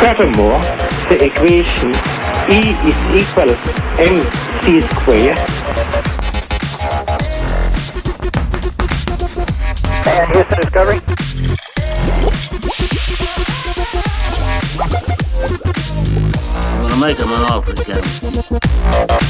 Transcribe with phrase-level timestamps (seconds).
[0.00, 0.58] Furthermore,
[1.10, 1.90] the equation
[2.48, 3.50] E is equal
[3.98, 5.38] mc squared.
[10.06, 11.00] And here's the discovery.
[16.56, 19.29] I'm gonna make him an offer again.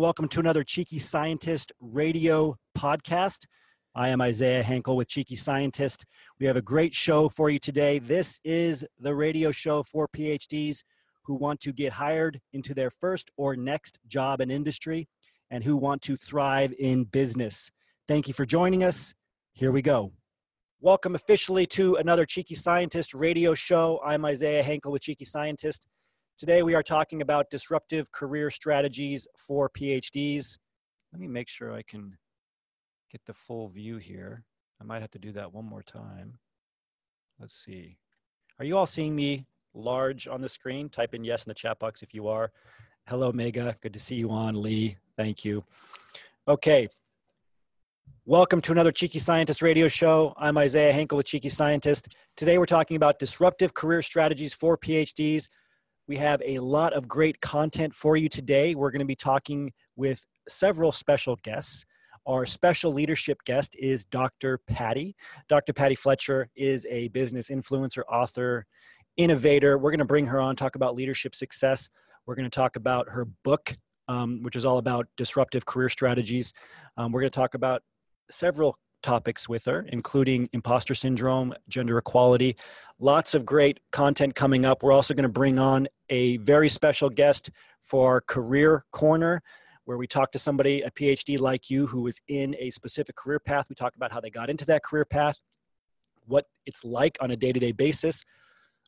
[0.00, 3.44] Welcome to another Cheeky Scientist radio podcast.
[3.94, 6.06] I am Isaiah Hankel with Cheeky Scientist.
[6.38, 7.98] We have a great show for you today.
[7.98, 10.78] This is the radio show for PhDs
[11.24, 15.06] who want to get hired into their first or next job in industry
[15.50, 17.70] and who want to thrive in business.
[18.08, 19.12] Thank you for joining us.
[19.52, 20.12] Here we go.
[20.80, 24.00] Welcome officially to another Cheeky Scientist radio show.
[24.02, 25.86] I'm Isaiah Hankel with Cheeky Scientist.
[26.40, 30.56] Today we are talking about disruptive career strategies for PhDs.
[31.12, 32.16] Let me make sure I can
[33.12, 34.42] get the full view here.
[34.80, 36.38] I might have to do that one more time.
[37.38, 37.98] Let's see.
[38.58, 40.88] Are you all seeing me large on the screen?
[40.88, 42.50] Type in yes in the chat box if you are.
[43.06, 43.76] Hello, Mega.
[43.82, 44.62] Good to see you on.
[44.62, 45.62] Lee, thank you.
[46.48, 46.88] Okay.
[48.24, 50.32] Welcome to another Cheeky Scientist radio show.
[50.38, 52.16] I'm Isaiah Hankel with Cheeky Scientist.
[52.34, 55.46] Today we're talking about disruptive career strategies for PhDs.
[56.10, 58.74] We have a lot of great content for you today.
[58.74, 61.84] We're going to be talking with several special guests.
[62.26, 64.58] Our special leadership guest is Dr.
[64.66, 65.14] Patti.
[65.48, 65.72] Dr.
[65.72, 68.66] Patti Fletcher is a business influencer, author,
[69.18, 69.78] innovator.
[69.78, 71.88] We're going to bring her on, talk about leadership success.
[72.26, 73.72] We're going to talk about her book,
[74.08, 76.52] um, which is all about disruptive career strategies.
[76.96, 77.82] Um, we're going to talk about
[78.32, 82.56] several topics with her, including imposter syndrome, gender equality.
[82.98, 84.82] Lots of great content coming up.
[84.82, 89.42] We're also going to bring on a very special guest for our Career Corner,
[89.84, 93.40] where we talk to somebody, a PhD like you, who is in a specific career
[93.40, 93.66] path.
[93.68, 95.40] We talk about how they got into that career path,
[96.26, 98.24] what it's like on a day to day basis,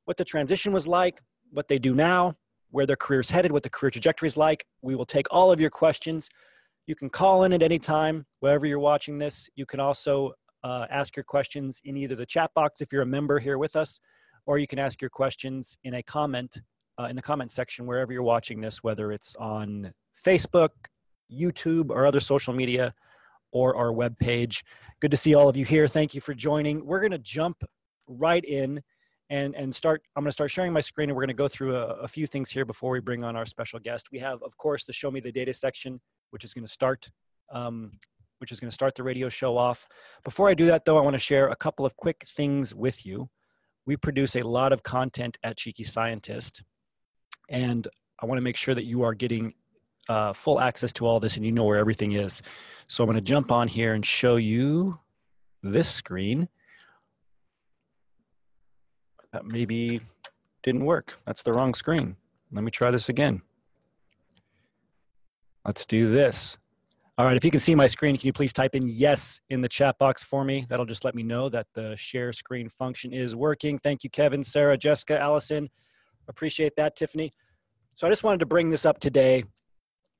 [0.05, 1.21] what the transition was like,
[1.51, 2.37] what they do now,
[2.71, 4.65] where their career is headed, what the career trajectory is like.
[4.81, 6.29] We will take all of your questions.
[6.87, 9.49] You can call in at any time, wherever you're watching this.
[9.55, 10.33] You can also
[10.65, 13.77] uh, ask your questions in either the chat box if you're a member here with
[13.77, 14.01] us,
[14.47, 16.61] or you can ask your questions in a comment
[16.99, 19.93] uh, in the comment section wherever you're watching this, whether it's on
[20.27, 20.71] Facebook,
[21.33, 22.93] YouTube, or other social media,
[23.53, 24.63] or our webpage.
[25.01, 25.87] Good to see all of you here.
[25.87, 26.85] Thank you for joining.
[26.85, 27.63] We're going to jump
[28.09, 28.83] right in
[29.31, 31.49] and and start i'm going to start sharing my screen and we're going to go
[31.49, 34.43] through a, a, few things here before we bring on our special guest we have
[34.43, 36.01] of course the show me the data section
[36.33, 37.11] which is going to start
[37.53, 37.93] um,
[38.39, 39.87] which is going to start the radio show off
[40.25, 43.07] before i do that though i want to share a couple of quick things with
[43.07, 43.29] you
[43.87, 46.63] we produce a lot of content at cheeky scientist
[47.49, 47.89] and
[48.21, 49.55] i want to make sure that you are getting
[50.09, 52.43] uh, full access to all this and you know where everything is
[52.89, 54.99] so i'm going to jump on here and show you
[55.63, 56.49] this screen
[59.33, 60.01] that maybe
[60.63, 61.15] didn't work.
[61.27, 62.17] That's the wrong screen.
[62.53, 63.43] Let me try this again.
[65.65, 66.59] Let's do this.
[67.19, 69.61] All right, if you can see my screen, can you please type in yes in
[69.61, 70.67] the chat box for me?
[70.69, 73.79] That'll just let me know that the share screen function is working.
[73.79, 75.69] Thank you, Kevin, Sarah, Jessica, Allison.
[76.29, 77.31] Appreciate that, Tiffany.
[77.97, 79.45] So I just wanted to bring this up today.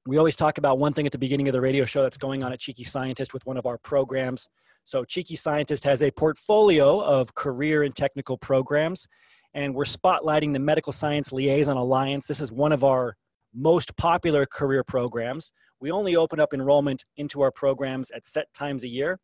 [0.07, 2.43] We always talk about one thing at the beginning of the radio show that's going
[2.43, 4.49] on at Cheeky Scientist with one of our programs.
[4.85, 9.07] So, Cheeky Scientist has a portfolio of career and technical programs,
[9.55, 12.27] and we're spotlighting the Medical Science Liaison Alliance.
[12.27, 13.17] This is one of our
[13.55, 15.53] most popular career programs.
[15.81, 19.19] We only open up enrollment into our programs at set times a year.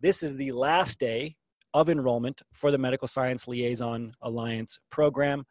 [0.00, 1.36] This is the last day
[1.72, 5.44] of enrollment for the Medical Science Liaison Alliance program.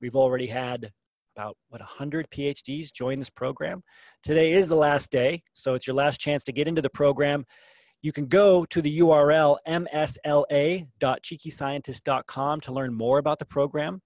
[0.00, 0.90] We've already had
[1.36, 3.82] about what 100 PhDs join this program.
[4.22, 7.44] Today is the last day, so it's your last chance to get into the program
[8.02, 14.00] you can go to the URL msla.cheekyscientist.com to learn more about the program.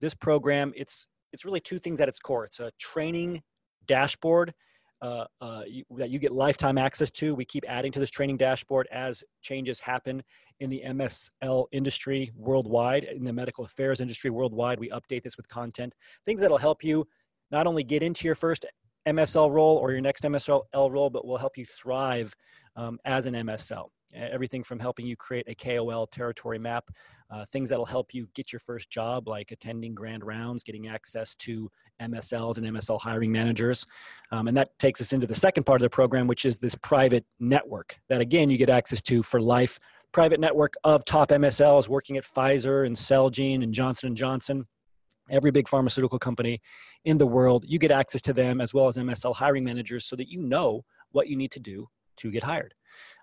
[0.00, 2.44] This program, it's it's really two things at its core.
[2.44, 3.42] It's a training
[3.86, 4.54] dashboard
[5.02, 7.34] uh, uh, you, that you get lifetime access to.
[7.34, 10.22] We keep adding to this training dashboard as changes happen
[10.60, 14.78] in the MSL industry worldwide, in the medical affairs industry worldwide.
[14.78, 15.94] We update this with content,
[16.24, 17.06] things that'll help you
[17.50, 18.64] not only get into your first
[19.06, 22.34] MSL role or your next MSL role, but will help you thrive
[22.76, 23.88] um, as an MSL.
[24.14, 26.88] Everything from helping you create a KOL territory map,
[27.30, 31.34] uh, things that'll help you get your first job, like attending grand rounds, getting access
[31.36, 31.68] to
[32.00, 33.84] MSLs and MSL hiring managers.
[34.30, 36.76] Um, and that takes us into the second part of the program, which is this
[36.76, 39.80] private network that, again, you get access to for life.
[40.12, 44.64] Private network of top MSLs working at Pfizer and Celgene and Johnson & Johnson
[45.30, 46.60] every big pharmaceutical company
[47.04, 47.64] in the world.
[47.66, 50.84] You get access to them as well as MSL hiring managers so that you know
[51.12, 52.74] what you need to do to get hired.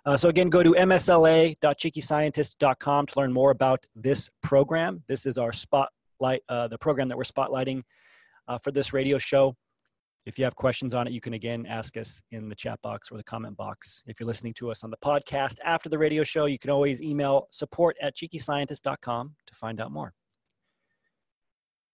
[0.06, 5.04] Uh, so again, go to msla.cheekyscientist.com to learn more about this program.
[5.08, 7.84] This is our spotlight, uh, the program that we're spotlighting
[8.48, 9.56] uh, for this radio show.
[10.26, 13.12] If you have questions on it, you can again ask us in the chat box
[13.12, 14.04] or the comment box.
[14.06, 17.02] If you're listening to us on the podcast after the radio show, you can always
[17.02, 20.14] email support at cheekyscientist.com to find out more.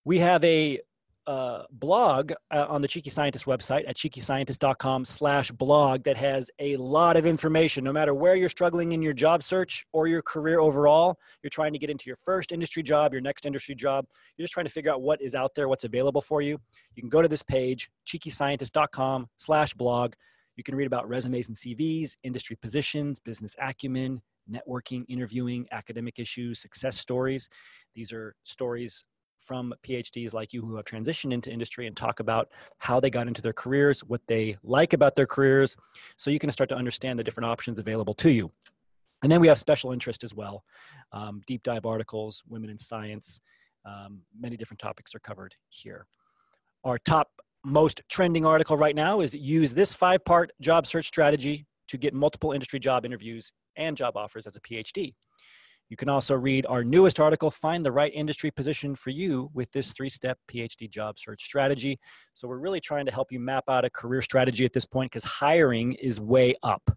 [0.04, 0.80] We have a
[1.28, 6.78] uh, blog uh, on the Cheeky Scientist website at cheekyscientist.com slash blog that has a
[6.78, 7.84] lot of information.
[7.84, 11.74] No matter where you're struggling in your job search or your career overall, you're trying
[11.74, 14.06] to get into your first industry job, your next industry job,
[14.38, 16.58] you're just trying to figure out what is out there, what's available for you.
[16.96, 20.14] You can go to this page, cheekyscientist.com slash blog.
[20.56, 26.60] You can read about resumes and CVs, industry positions, business acumen, networking, interviewing, academic issues,
[26.60, 27.50] success stories.
[27.96, 29.04] These are stories
[29.40, 32.50] from PhDs like you who have transitioned into industry and talk about
[32.80, 35.76] how they got into their careers, what they like about their careers,
[36.18, 38.52] so you can start to understand the different options available to you.
[39.24, 40.64] And then we have special interest as well,
[41.12, 43.40] um, deep dive articles, women in science,
[43.86, 46.06] um, many different topics are covered here.
[46.84, 47.30] Our top
[47.66, 52.14] most trending article right now is use this five part job search strategy to get
[52.14, 55.14] multiple industry job interviews and job offers as a PhD.
[55.90, 59.72] You can also read our newest article, Find the Right Industry Position for You with
[59.72, 62.00] this three step PhD job search strategy.
[62.34, 65.12] So, we're really trying to help you map out a career strategy at this point
[65.12, 66.90] because hiring is way up,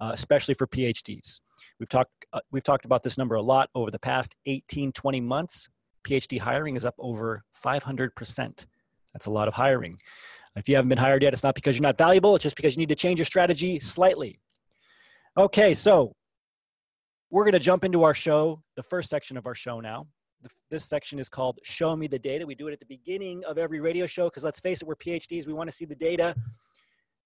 [0.00, 1.40] uh, especially for PhDs.
[1.80, 5.20] We've talked, uh, we've talked about this number a lot over the past 18, 20
[5.20, 5.68] months.
[6.06, 8.66] PhD hiring is up over 500%.
[9.14, 9.98] That's a lot of hiring.
[10.56, 12.76] If you haven't been hired yet, it's not because you're not valuable, it's just because
[12.76, 14.38] you need to change your strategy slightly.
[15.36, 16.14] Okay, so
[17.34, 20.06] we're going to jump into our show, the first section of our show now.
[20.70, 22.46] This section is called Show Me the Data.
[22.46, 24.94] We do it at the beginning of every radio show because let's face it, we're
[24.94, 25.44] PhDs.
[25.44, 26.36] We want to see the data.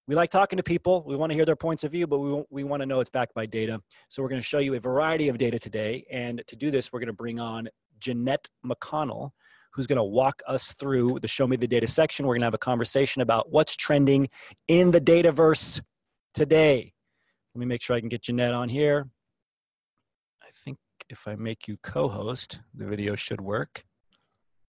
[0.07, 1.03] We like talking to people.
[1.05, 3.11] We want to hear their points of view, but we, we want to know it's
[3.11, 3.79] backed by data.
[4.09, 6.03] So we're going to show you a variety of data today.
[6.09, 7.69] And to do this, we're going to bring on
[7.99, 9.29] Jeanette McConnell,
[9.73, 12.25] who's going to walk us through the Show Me the Data section.
[12.25, 14.27] We're going to have a conversation about what's trending
[14.67, 15.79] in the Dataverse
[16.33, 16.93] today.
[17.53, 19.05] Let me make sure I can get Jeanette on here.
[20.49, 20.79] I think
[21.11, 23.85] if I make you co-host, the video should work.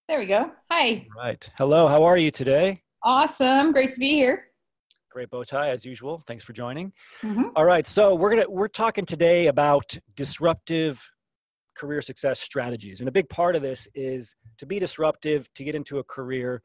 [0.08, 0.50] There we go.
[0.70, 1.06] Hi.
[1.16, 1.50] Right.
[1.56, 1.88] Hello.
[1.88, 2.82] How are you today?
[3.02, 3.72] Awesome.
[3.72, 4.48] Great to be here.
[5.10, 6.22] Great bow tie as usual.
[6.26, 6.92] Thanks for joining.
[7.22, 7.44] Mm-hmm.
[7.56, 7.86] All right.
[7.86, 11.02] So we're gonna we're talking today about disruptive
[11.74, 15.74] career success strategies, and a big part of this is to be disruptive to get
[15.74, 16.62] into a career.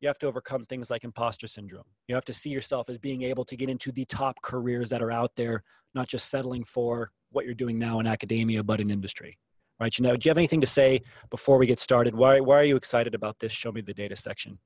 [0.00, 1.84] You have to overcome things like imposter syndrome.
[2.08, 5.02] You have to see yourself as being able to get into the top careers that
[5.02, 5.62] are out there,
[5.96, 9.36] not just settling for what you're doing now in academia, but in industry.
[9.80, 9.96] Right?
[9.98, 12.14] You know, do you have anything to say before we get started?
[12.14, 13.52] Why, why are you excited about this?
[13.52, 14.58] Show me the data section.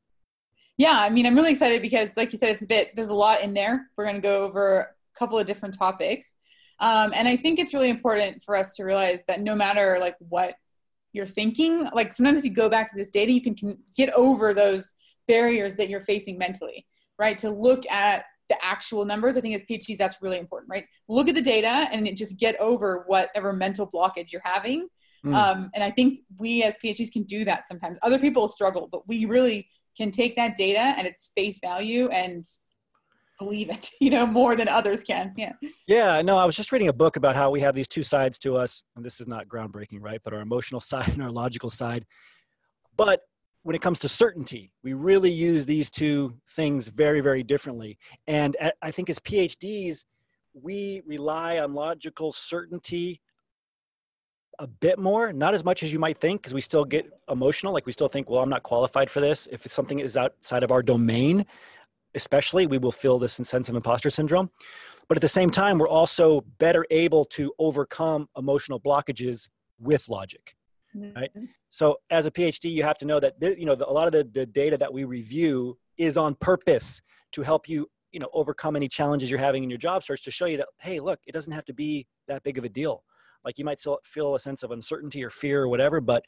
[0.77, 3.15] Yeah, I mean, I'm really excited because, like you said, it's a bit, there's a
[3.15, 3.89] lot in there.
[3.97, 6.37] We're going to go over a couple of different topics.
[6.79, 10.17] Um, and I think it's really important for us to realize that no matter like
[10.21, 10.55] what
[11.13, 14.11] you're thinking, like sometimes if you go back to this data, you can, can get
[14.15, 14.95] over those
[15.29, 16.87] barriers that you're facing mentally,
[17.19, 17.37] right?
[17.39, 19.39] To look at the actual numbers.
[19.39, 20.85] I think as PhDs, that's really important, right?
[21.09, 24.89] Look at the data and just get over whatever mental blockage you're having.
[25.25, 25.35] Mm.
[25.35, 27.97] Um, and I think we as PhDs can do that sometimes.
[28.03, 32.45] Other people struggle, but we really can take that data and its face value and
[33.39, 35.33] believe it, you know, more than others can.
[35.37, 35.53] Yeah.
[35.87, 36.23] Yeah.
[36.23, 38.57] No, I was just reading a book about how we have these two sides to
[38.57, 38.83] us.
[38.97, 40.21] And this is not groundbreaking, right?
[40.23, 42.05] But our emotional side and our logical side.
[42.97, 43.21] But
[43.63, 47.99] when it comes to certainty, we really use these two things very, very differently.
[48.27, 50.05] And I think as PhDs,
[50.55, 53.21] we rely on logical certainty
[54.59, 57.73] a bit more, not as much as you might think, because we still get emotional.
[57.73, 59.49] Like we still think, well, I'm not qualified for this.
[59.51, 61.47] If something is outside of our domain,
[62.15, 64.51] especially, we will feel this sense of imposter syndrome.
[65.09, 69.49] But at the same time, we're also better able to overcome emotional blockages
[69.79, 70.55] with logic
[70.95, 71.31] right.
[71.71, 74.25] So as a phd you have to know that you know a lot of the,
[74.33, 77.01] the data that we review is on purpose
[77.33, 80.31] to help you you know overcome any challenges you're having in your job search to
[80.31, 83.05] show you that hey look it doesn't have to be that big of a deal.
[83.45, 86.25] Like you might still feel a sense of uncertainty or fear or whatever but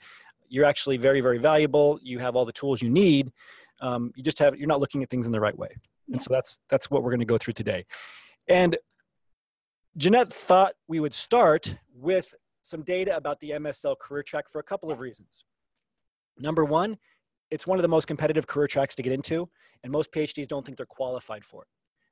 [0.48, 1.98] you're actually very very valuable.
[2.02, 3.32] You have all the tools you need.
[3.80, 5.70] Um, you just have you're not looking at things in the right way.
[6.08, 6.22] And yeah.
[6.22, 7.84] so that's that's what we're going to go through today.
[8.48, 8.76] And
[9.96, 14.64] jeanette thought we would start with some data about the MSL career track for a
[14.64, 15.44] couple of reasons.
[16.38, 16.96] Number one,
[17.50, 19.48] it's one of the most competitive career tracks to get into,
[19.82, 21.68] and most PhDs don't think they're qualified for it.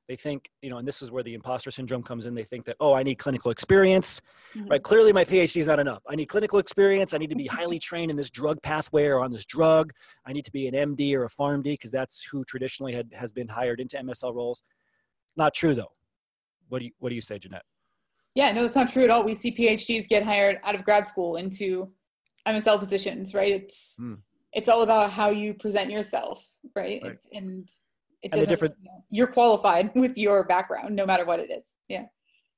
[0.07, 2.35] They think, you know, and this is where the imposter syndrome comes in.
[2.35, 4.19] They think that, oh, I need clinical experience,
[4.53, 4.67] mm-hmm.
[4.67, 4.83] right?
[4.83, 6.03] Clearly, my PhD is not enough.
[6.09, 7.13] I need clinical experience.
[7.13, 9.93] I need to be highly trained in this drug pathway or on this drug.
[10.25, 13.31] I need to be an MD or a PharmD because that's who traditionally had, has
[13.31, 14.63] been hired into MSL roles.
[15.37, 15.93] Not true, though.
[16.67, 17.63] what do you what do you say, Jeanette?
[18.35, 19.23] Yeah, no, it's not true at all.
[19.23, 21.91] We see PhDs get hired out of grad school into
[22.47, 23.51] MSL positions, right?
[23.51, 24.15] It's Hmm.
[24.53, 26.45] it's all about how you present yourself,
[26.75, 27.01] right?
[27.03, 27.11] Right.
[27.13, 27.69] It- and
[28.21, 28.49] it doesn't.
[28.49, 31.77] different- you know, you're qualified with your background, no matter what it is.
[31.87, 32.05] Yeah.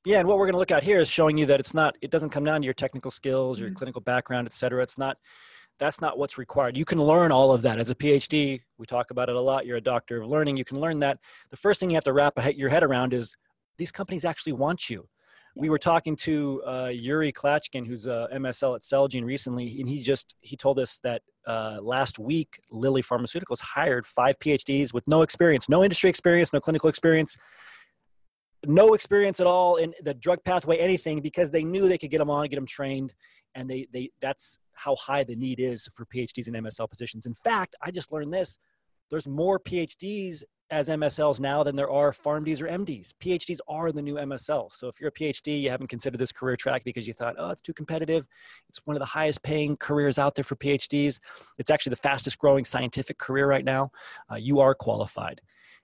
[0.05, 1.95] Yeah, and what we're going to look at here is showing you that it's not.
[2.01, 3.75] It doesn't come down to your technical skills, your Mhm.
[3.75, 4.83] clinical background, et cetera.
[4.83, 5.17] It's not.
[5.79, 6.77] That's not what's required.
[6.77, 8.61] You can learn all of that as a PhD.
[8.77, 9.65] We talk about it a lot.
[9.65, 10.57] You're a doctor of learning.
[10.57, 11.19] You can learn that.
[11.51, 13.35] The first thing you have to wrap your head around is
[13.77, 15.07] these companies actually want you.
[15.55, 19.99] We were talking to uh, Yuri Klatchkin, who's a MSL at Celgene recently, and he
[20.01, 25.21] just he told us that uh, last week Lilly Pharmaceuticals hired five PhDs with no
[25.21, 27.37] experience, no industry experience, no clinical experience,
[28.65, 32.19] no experience at all in the drug pathway, anything, because they knew they could get
[32.19, 33.13] them on, get them trained,
[33.53, 37.25] and they they that's how high the need is for PhDs in MSL positions.
[37.27, 38.57] In fact, I just learned this:
[39.11, 40.43] there's more PhDs
[40.73, 43.13] as MSLs now than there are PharmDs or MDs.
[43.21, 44.73] PhDs are the new MSL.
[44.73, 47.51] So if you're a PhD, you haven't considered this career track because you thought, oh,
[47.51, 48.25] it's too competitive.
[48.69, 51.19] It's one of the highest paying careers out there for PhDs.
[51.59, 53.91] It's actually the fastest growing scientific career right now.
[54.31, 55.41] Uh, you are qualified.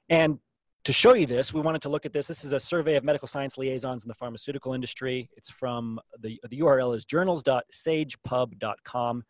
[0.10, 0.39] And
[0.86, 2.27] to show you this, we wanted to look at this.
[2.27, 5.29] This is a survey of medical science liaisons in the pharmaceutical industry.
[5.38, 9.24] It's from the, the URL is journals.sagepub.com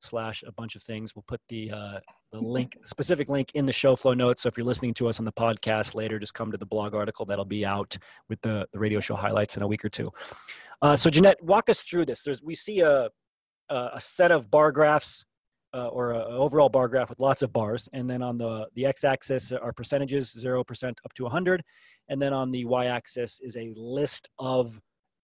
[0.00, 1.14] slash a bunch of things.
[1.14, 2.00] We'll put the, uh,
[2.32, 4.42] the link, specific link in the show flow notes.
[4.42, 6.94] So if you're listening to us on the podcast later, just come to the blog
[6.94, 7.96] article that'll be out
[8.28, 10.06] with the, the radio show highlights in a week or two.
[10.82, 12.22] Uh, so Jeanette, walk us through this.
[12.22, 13.08] There's, we see a,
[13.68, 15.24] a set of bar graphs
[15.74, 17.88] uh, or an overall bar graph with lots of bars.
[17.92, 21.62] And then on the, the x-axis are percentages, 0% up to 100.
[22.08, 24.80] And then on the y-axis is a list of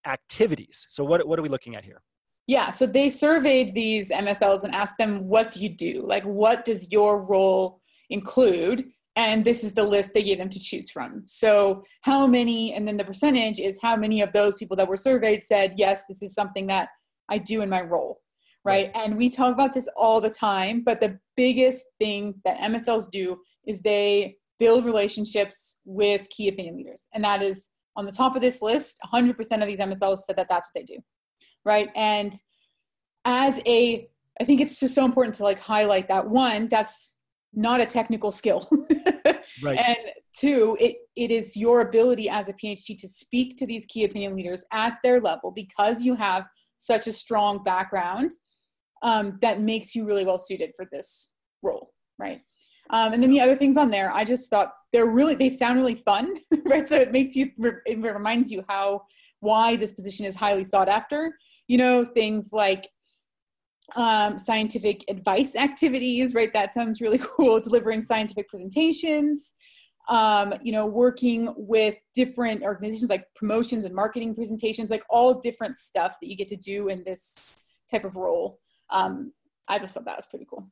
[0.06, 0.86] activities.
[0.90, 2.02] So what, what are we looking at here?
[2.46, 6.02] Yeah, so they surveyed these MSLs and asked them, what do you do?
[6.04, 8.84] Like, what does your role include?
[9.16, 11.22] And this is the list they gave them to choose from.
[11.24, 14.96] So, how many, and then the percentage is how many of those people that were
[14.96, 16.88] surveyed said, yes, this is something that
[17.30, 18.20] I do in my role,
[18.64, 18.90] right?
[18.94, 23.38] And we talk about this all the time, but the biggest thing that MSLs do
[23.66, 27.06] is they build relationships with key opinion leaders.
[27.14, 30.48] And that is on the top of this list, 100% of these MSLs said that
[30.48, 31.00] that's what they do
[31.64, 31.90] right?
[31.94, 32.34] And
[33.24, 34.08] as a
[34.40, 37.14] i think it's just so important to like highlight that one that's
[37.56, 38.68] not a technical skill.
[39.62, 39.78] Right.
[39.78, 39.98] and
[40.34, 44.34] two it, it is your ability as a phd to speak to these key opinion
[44.34, 46.46] leaders at their level because you have
[46.78, 48.32] such a strong background
[49.02, 51.30] um, that makes you really well suited for this
[51.62, 52.40] role right?
[52.90, 55.78] Um, and then the other things on there i just thought they're really they sound
[55.78, 56.88] really fun right?
[56.88, 57.50] So it makes you
[57.86, 59.02] it reminds you how
[59.40, 61.36] why this position is highly sought after
[61.68, 62.88] you know things like
[63.96, 66.52] um, scientific advice activities right?
[66.52, 67.60] That sounds really cool.
[67.60, 69.54] Delivering scientific presentations
[70.08, 75.76] um, you know working with different organizations like promotions and marketing presentations like all different
[75.76, 78.58] stuff that you get to do in this type of role.
[78.90, 79.32] Um,
[79.68, 80.68] i just thought that was pretty cool.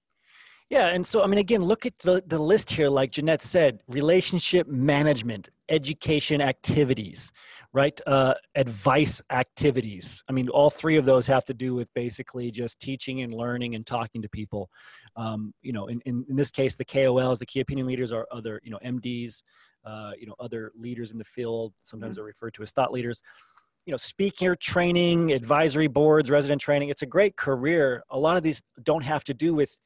[0.68, 2.88] Yeah, and so I mean, again, look at the the list here.
[2.88, 7.32] Like Jeanette said, relationship management, education activities,
[7.72, 7.98] right?
[8.06, 10.22] Uh, advice activities.
[10.28, 13.74] I mean, all three of those have to do with basically just teaching and learning
[13.74, 14.68] and talking to people.
[15.16, 18.28] Um, you know, in, in in this case, the KOLs, the key opinion leaders, are
[18.30, 19.42] other you know MDs,
[19.84, 21.72] uh, you know, other leaders in the field.
[21.80, 23.20] Sometimes they're referred to as thought leaders
[23.84, 28.42] you know speaker training advisory boards resident training it's a great career a lot of
[28.44, 29.76] these don't have to do with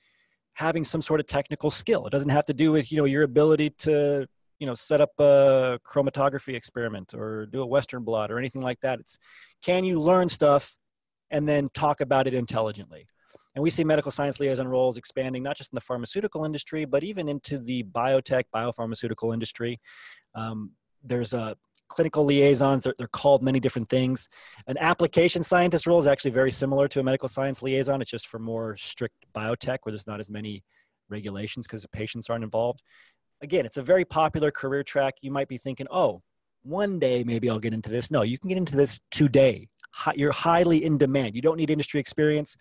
[0.53, 3.23] having some sort of technical skill it doesn't have to do with you know your
[3.23, 4.27] ability to
[4.59, 8.81] you know set up a chromatography experiment or do a western blot or anything like
[8.81, 9.01] that.
[9.01, 9.19] It's
[9.63, 10.77] can you learn stuff
[11.31, 13.07] and then talk about it intelligently?
[13.55, 17.05] And we see medical science liaison roles expanding not just in the pharmaceutical industry but
[17.05, 19.81] even into the biotech biopharmaceutical industry.
[20.35, 20.73] Um,
[21.03, 21.57] there's a
[21.89, 24.29] clinical liaisons they're, they're called many different things.
[24.67, 28.03] An application scientist role is actually very similar to a medical science liaison.
[28.03, 30.65] It's just for more strict biotech where there's not as many
[31.09, 32.83] regulations because the patients aren't involved
[33.43, 36.23] again it's a very popular career track you might be thinking oh
[36.63, 39.69] one day maybe i'll get into this no you can get into this today
[40.15, 42.57] you're highly in demand you don't need industry experience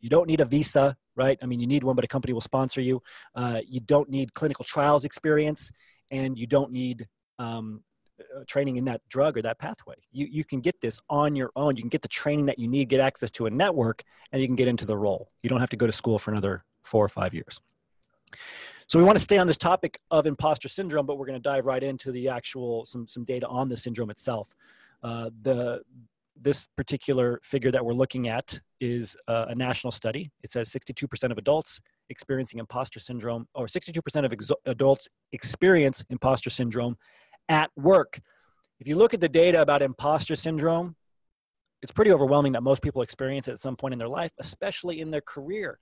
[0.00, 2.40] you don't need a visa right i mean you need one but a company will
[2.40, 3.00] sponsor you
[3.34, 5.70] uh, you don't need clinical trials experience
[6.10, 7.06] and you don't need
[7.38, 7.82] um,
[8.20, 9.94] uh, training in that drug or that pathway.
[10.12, 11.76] You, you can get this on your own.
[11.76, 14.46] You can get the training that you need, get access to a network, and you
[14.46, 15.30] can get into the role.
[15.42, 17.60] You don't have to go to school for another four or five years.
[18.88, 21.48] So we want to stay on this topic of imposter syndrome, but we're going to
[21.48, 24.54] dive right into the actual some some data on the syndrome itself.
[25.02, 25.82] Uh, the
[26.40, 30.30] this particular figure that we're looking at is uh, a national study.
[30.42, 36.50] It says 62% of adults experiencing imposter syndrome, or 62% of ex- adults experience imposter
[36.50, 36.96] syndrome
[37.48, 38.20] at work.
[38.80, 40.96] if you look at the data about imposter syndrome,
[41.82, 45.00] it's pretty overwhelming that most people experience it at some point in their life, especially
[45.00, 45.78] in their career.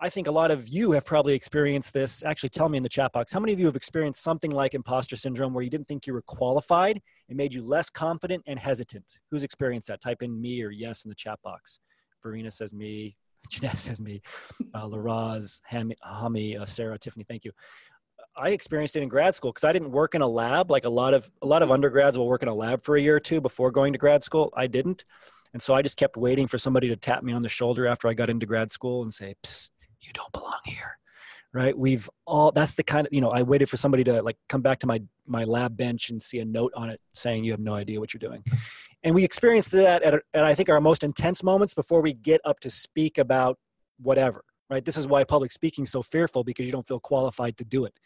[0.00, 2.24] I think a lot of you have probably experienced this.
[2.24, 4.74] Actually, tell me in the chat box how many of you have experienced something like
[4.74, 8.58] imposter syndrome where you didn't think you were qualified It made you less confident and
[8.58, 9.04] hesitant?
[9.30, 10.00] Who's experienced that?
[10.00, 11.80] Type in me or yes in the chat box.
[12.22, 13.16] Verena says me.
[13.50, 14.22] Jeanette says me.
[14.74, 17.52] Uh, Laraz, Hami, uh, Sarah, Tiffany, thank you.
[18.36, 20.90] I experienced it in grad school because I didn't work in a lab like a
[20.90, 23.20] lot of a lot of undergrads will work in a lab for a year or
[23.20, 24.52] two before going to grad school.
[24.56, 25.04] I didn't,
[25.52, 28.08] and so I just kept waiting for somebody to tap me on the shoulder after
[28.08, 29.36] I got into grad school and say,
[30.04, 30.98] "You don't belong here."
[31.52, 31.76] Right?
[31.76, 34.60] We've all that's the kind of you know I waited for somebody to like come
[34.60, 37.60] back to my my lab bench and see a note on it saying you have
[37.60, 38.42] no idea what you're doing,
[39.02, 42.40] and we experienced that at, at I think our most intense moments before we get
[42.44, 43.58] up to speak about
[44.00, 44.84] whatever right?
[44.84, 47.84] This is why public speaking is so fearful because you don't feel qualified to do
[47.84, 47.98] it.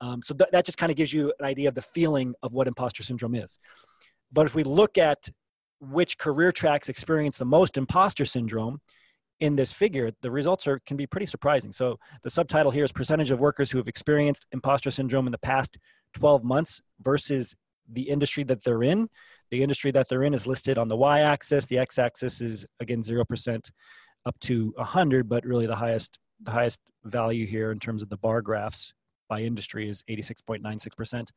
[0.00, 2.52] Um, so th- that just kind of gives you an idea of the feeling of
[2.52, 3.58] what imposter syndrome is.
[4.32, 5.28] But if we look at
[5.80, 8.80] which career tracks experience the most imposter syndrome
[9.40, 11.72] in this figure, the results are can be pretty surprising.
[11.72, 15.38] So the subtitle here is percentage of workers who have experienced imposter syndrome in the
[15.38, 15.76] past
[16.14, 17.54] 12 months versus
[17.90, 19.08] the industry that they're in.
[19.50, 21.66] The industry that they're in is listed on the y-axis.
[21.66, 23.70] The x-axis is again zero percent
[24.26, 28.16] up to 100, but really the highest the highest value here in terms of the
[28.18, 28.92] bar graphs
[29.28, 31.28] by industry is 86.96%.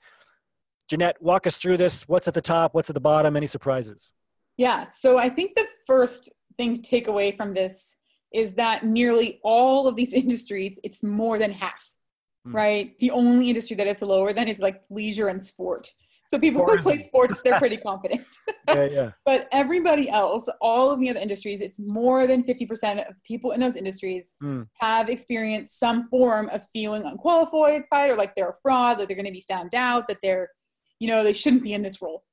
[0.90, 2.08] Jeanette, walk us through this.
[2.08, 2.74] What's at the top?
[2.74, 3.36] What's at the bottom?
[3.36, 4.12] Any surprises?
[4.58, 4.90] Yeah.
[4.92, 7.98] So I think the first thing to take away from this
[8.34, 11.84] is that nearly all of these industries, it's more than half,
[12.46, 12.56] hmm.
[12.56, 13.00] right?
[13.00, 15.92] The only industry that it's lower than is like leisure and sport.
[16.32, 18.26] So people who play sports, they're pretty confident.
[18.70, 19.12] yeah, yeah.
[19.26, 23.60] But everybody else, all of the other industries, it's more than 50% of people in
[23.60, 24.66] those industries mm.
[24.76, 29.26] have experienced some form of feeling unqualified or like they're a fraud, that they're going
[29.26, 30.48] to be found out, that they're,
[31.00, 32.24] you know, they shouldn't be in this role.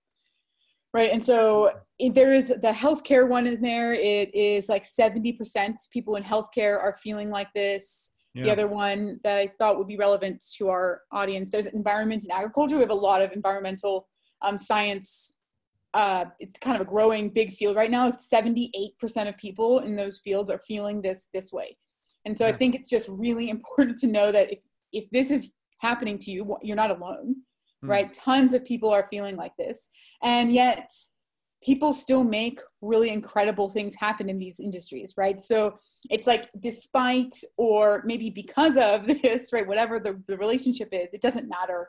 [0.94, 1.10] Right.
[1.10, 1.72] And so
[2.14, 3.92] there is the healthcare one in there.
[3.92, 8.12] It is like 70% people in healthcare are feeling like this.
[8.34, 8.44] Yeah.
[8.44, 12.32] The other one that I thought would be relevant to our audience, there's environment and
[12.32, 12.76] agriculture.
[12.76, 14.06] We have a lot of environmental
[14.42, 15.34] um, science.
[15.92, 18.10] Uh, it's kind of a growing big field right now.
[18.10, 18.92] 78%
[19.28, 21.76] of people in those fields are feeling this this way.
[22.24, 22.52] And so yeah.
[22.52, 24.60] I think it's just really important to know that if,
[24.92, 27.36] if this is happening to you, you're not alone,
[27.84, 27.88] mm.
[27.88, 28.12] right?
[28.12, 29.88] Tons of people are feeling like this.
[30.22, 30.90] And yet
[31.62, 35.40] people still make really incredible things happen in these industries, right?
[35.40, 35.78] So
[36.10, 41.22] it's like, despite or maybe because of this, right, whatever the, the relationship is, it
[41.22, 41.88] doesn't matter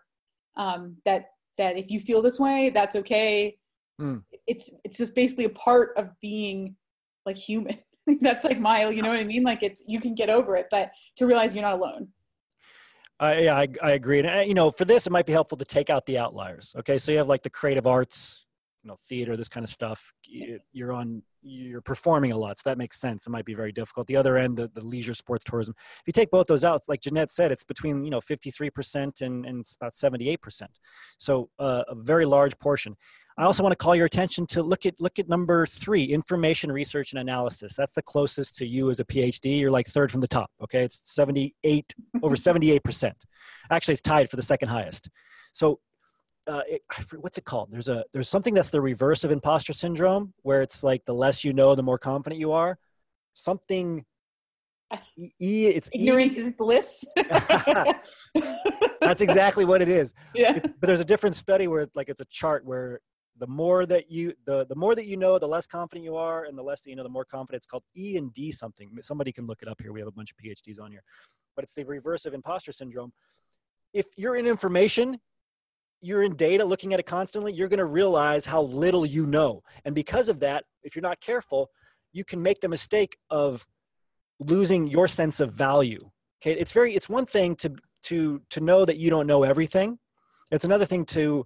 [0.57, 1.25] um, that
[1.57, 3.57] that if you feel this way, that's okay.
[4.01, 4.23] Mm.
[4.47, 6.75] It's it's just basically a part of being
[7.25, 7.77] like human.
[8.21, 9.43] that's like my, you know what I mean?
[9.43, 12.07] Like it's you can get over it, but to realize you're not alone.
[13.21, 14.19] Uh, yeah, I, I agree.
[14.19, 16.73] And, uh, you know, for this, it might be helpful to take out the outliers.
[16.79, 16.97] Okay.
[16.97, 18.45] So you have like the creative arts,
[18.83, 20.13] you know theater this kind of stuff
[20.71, 24.07] you're on you're performing a lot so that makes sense it might be very difficult
[24.07, 27.01] the other end the, the leisure sports tourism if you take both those out like
[27.01, 30.61] jeanette said it's between you know 53% and, and about 78%
[31.17, 32.95] so uh, a very large portion
[33.39, 36.71] i also want to call your attention to look at look at number three information
[36.71, 40.21] research and analysis that's the closest to you as a phd you're like third from
[40.21, 43.13] the top okay it's 78 over 78%
[43.71, 45.09] actually it's tied for the second highest
[45.53, 45.79] so
[46.49, 46.81] uh, it,
[47.19, 47.71] what's it called?
[47.71, 51.43] There's a there's something that's the reverse of imposter syndrome, where it's like the less
[51.43, 52.77] you know, the more confident you are.
[53.33, 54.05] Something.
[55.39, 56.39] E, it's ignorance e.
[56.39, 57.05] is bliss.
[59.01, 60.15] that's exactly what it is.
[60.33, 60.55] Yeah.
[60.55, 62.99] It's, but there's a different study where like it's a chart where
[63.39, 66.45] the more that you the the more that you know, the less confident you are,
[66.45, 67.57] and the less that you know, the more confident.
[67.57, 68.91] It's called E and D something.
[69.01, 69.91] Somebody can look it up here.
[69.91, 71.03] We have a bunch of PhDs on here,
[71.55, 73.11] but it's the reverse of imposter syndrome.
[73.93, 75.19] If you're in information,
[76.01, 79.63] you're in data looking at it constantly, you're going to realize how little you know.
[79.85, 81.69] And because of that, if you're not careful,
[82.13, 83.65] you can make the mistake of
[84.39, 85.99] losing your sense of value.
[86.41, 87.73] Okay, it's very it's one thing to
[88.03, 89.99] to to know that you don't know everything.
[90.51, 91.45] It's another thing to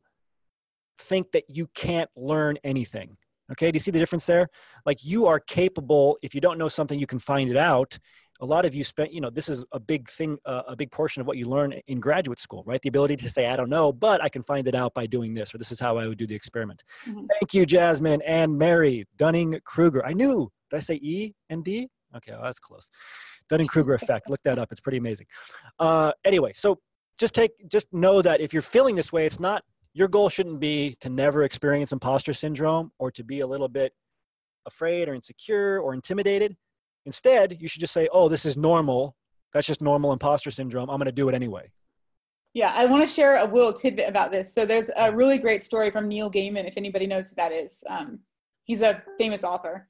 [0.97, 3.17] think that you can't learn anything.
[3.51, 4.47] Okay, do you see the difference there?
[4.85, 7.97] Like you are capable, if you don't know something, you can find it out.
[8.39, 10.91] A lot of you spent you know this is a big thing uh, a big
[10.91, 12.81] portion of what you learn in graduate school right?
[12.81, 15.33] The ability to say i don't know but i can find it out by doing
[15.33, 16.83] this or this is how i would do the experiment.
[17.07, 17.25] Mm-hmm.
[17.31, 19.05] thank you jasmine and mary.
[19.17, 20.51] Dunning kruger i knew.
[20.71, 21.87] Did i say e and d?
[22.17, 22.89] Okay well, that's close.
[23.49, 24.29] Dunning kruger effect.
[24.29, 24.71] Look that up.
[24.71, 25.27] It's pretty amazing.
[25.79, 26.79] Uh, anyway so
[27.19, 30.59] just take just know that if you're feeling this way it's not your goal shouldn't
[30.59, 33.93] be to never experience imposter syndrome or to be a little bit
[34.65, 36.55] afraid or insecure or intimidated
[37.05, 39.15] Instead, you should just say, oh, this is normal.
[39.53, 40.89] That's just normal imposter syndrome.
[40.89, 41.71] I'm going to do it anyway.
[42.53, 44.53] Yeah, I want to share a little tidbit about this.
[44.53, 47.83] So there's a really great story from Neil Gaiman, if anybody knows who that is.
[47.89, 48.19] Um,
[48.63, 49.87] he's a famous author,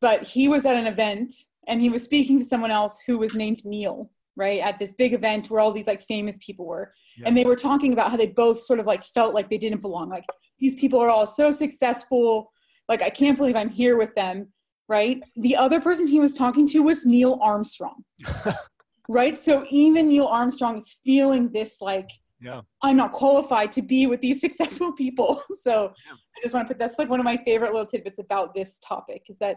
[0.00, 1.32] but he was at an event
[1.66, 4.60] and he was speaking to someone else who was named Neil, right?
[4.60, 7.28] At this big event where all these like famous people were, Yeah.
[7.28, 9.80] and they were talking about how they both sort of like felt like they didn't
[9.80, 10.08] belong.
[10.10, 10.24] Like
[10.58, 12.52] these people are all so successful.
[12.88, 14.48] Like I can't believe I'm here with them,
[14.88, 15.22] right?
[15.36, 18.04] The other person he was talking to was Neil Armstrong
[19.08, 19.38] right?
[19.38, 22.60] So even Neil Armstrong is feeling this like, Yeah.
[22.82, 25.40] I'm not qualified to be with these successful people.
[25.66, 25.92] So
[26.36, 28.78] I just want to put that's like one of my favorite little tidbits about this
[28.80, 29.56] topic is that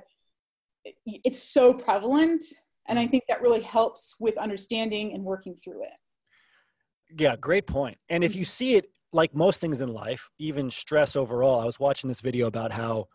[1.06, 2.42] it's so prevalent.
[2.90, 7.22] And I think that really helps with understanding and working through it.
[7.22, 7.98] Yeah, great point.
[8.10, 11.80] And if you see it like most things in life, even stress overall, I was
[11.80, 13.06] watching this video about how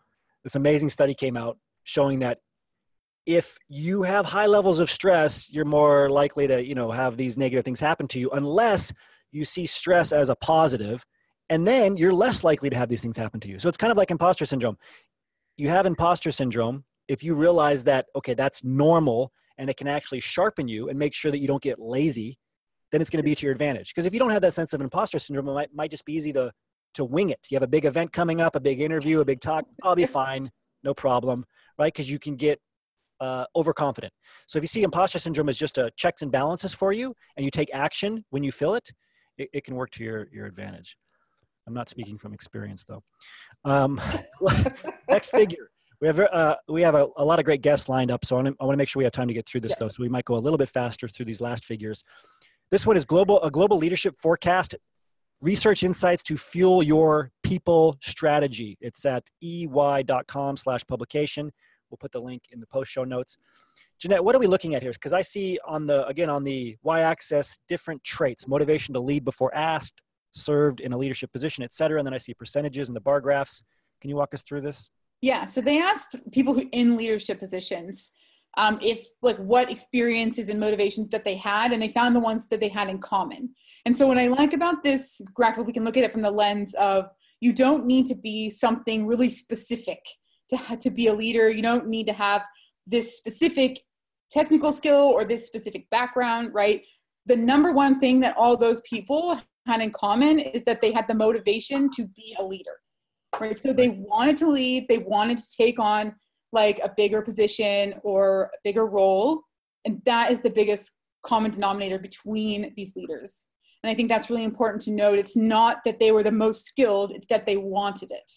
[0.43, 2.39] this amazing study came out showing that
[3.25, 7.37] if you have high levels of stress, you're more likely to, you know, have these
[7.37, 8.93] negative things happen to you unless
[9.31, 11.05] you see stress as a positive,
[11.49, 13.59] and then you're less likely to have these things happen to you.
[13.59, 14.77] So it's kind of like imposter syndrome.
[15.57, 20.19] You have imposter syndrome if you realize that okay, that's normal and it can actually
[20.19, 22.37] sharpen you and make sure that you don't get lazy
[22.95, 23.93] then it's going to be to your advantage.
[23.93, 26.13] Because if you don't have that sense of imposter syndrome, it might, might just be
[26.13, 26.51] easy to
[26.93, 27.39] to wing it.
[27.49, 29.65] You have a big event coming up, a big interview, a big talk.
[29.83, 30.49] I'll be fine,
[30.81, 31.43] no problem,
[31.77, 31.91] right?
[31.91, 32.57] Because you can get
[33.19, 34.13] uh, overconfident.
[34.47, 37.43] So if you see imposter syndrome as just a checks and balances for you, and
[37.43, 38.89] you take action when you feel it,
[39.37, 40.95] it, it can work to your your advantage.
[41.67, 43.03] I'm not speaking from experience though.
[43.65, 43.99] Um,
[45.09, 45.69] next figure.
[46.01, 48.41] We have uh, we have a, a lot of great guests lined up, so I
[48.41, 49.77] want to I want to make sure we have time to get through this Yeah.
[49.81, 49.87] though.
[49.87, 52.03] So we might go a little bit faster through these last figures.
[52.71, 54.75] This one is global a global leadership forecast
[55.41, 58.77] research insights to fuel your people strategy.
[58.81, 61.51] It's at ey.com slash publication.
[61.89, 63.37] We'll put the link in the post show notes.
[63.99, 64.91] Jeanette, what are we looking at here?
[64.91, 69.55] Because I see on the again on the y-axis different traits: motivation to lead before
[69.55, 70.01] asked,
[70.33, 71.99] served in a leadership position, et cetera.
[71.99, 73.63] And then I see percentages in the bar graphs.
[74.01, 74.89] Can you walk us through this?
[75.21, 75.45] Yeah.
[75.45, 78.11] So they asked people who in leadership positions
[78.57, 82.47] um, if like what experiences and motivations that they had, and they found the ones
[82.47, 83.49] that they had in common.
[83.85, 86.31] And so what I like about this graphic, we can look at it from the
[86.31, 87.09] lens of
[87.41, 89.99] you don't need to be something really specific
[90.49, 91.49] to to be a leader.
[91.49, 92.45] You don't need to have
[92.87, 93.81] this specific
[94.31, 96.85] technical skill or this specific background, right?
[97.25, 101.07] The number one thing that all those people had in common is that they had
[101.07, 102.77] the motivation to be a leader
[103.39, 106.15] right so they wanted to lead they wanted to take on
[106.51, 109.41] like a bigger position or a bigger role
[109.85, 110.93] and that is the biggest
[111.23, 113.47] common denominator between these leaders
[113.83, 116.65] and i think that's really important to note it's not that they were the most
[116.65, 118.31] skilled it's that they wanted it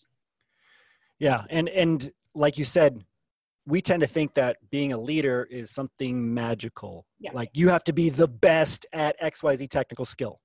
[1.19, 3.05] Yeah, and and like you said,
[3.67, 7.07] we tend to think that being a leader is something magical.
[7.21, 7.33] Yeah.
[7.33, 10.41] Like you have to be the best at XYZ technical skill.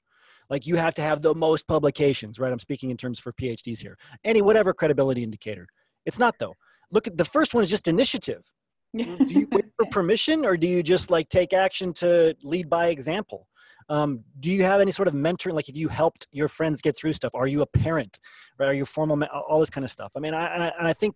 [0.50, 2.52] Like you have to have the most publications, right?
[2.52, 3.98] I'm speaking in terms for PhDs here.
[4.24, 5.68] Any whatever credibility indicator.
[6.06, 6.56] It's not though.
[6.92, 8.50] Look at the first one is just initiative.
[8.96, 12.88] do you wait for permission or do you just like take action to lead by
[12.88, 13.48] example
[13.90, 16.96] um, do you have any sort of mentoring like if you helped your friends get
[16.96, 18.20] through stuff are you a parent
[18.60, 20.88] right are you formal all this kind of stuff i mean i, and I, and
[20.88, 21.16] I think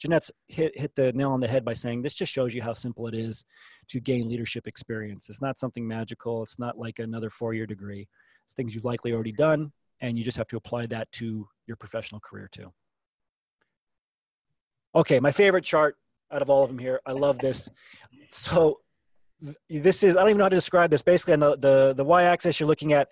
[0.00, 2.72] jeanette's hit, hit the nail on the head by saying this just shows you how
[2.72, 3.44] simple it is
[3.88, 8.08] to gain leadership experience it's not something magical it's not like another four-year degree
[8.48, 11.76] it's things you've likely already done and you just have to apply that to your
[11.76, 12.72] professional career too
[14.94, 15.96] okay my favorite chart
[16.30, 17.00] out of all of them here.
[17.06, 17.68] I love this.
[18.30, 18.80] So
[19.68, 21.02] this is I don't even know how to describe this.
[21.02, 23.08] Basically, on the the, the y-axis, you're looking at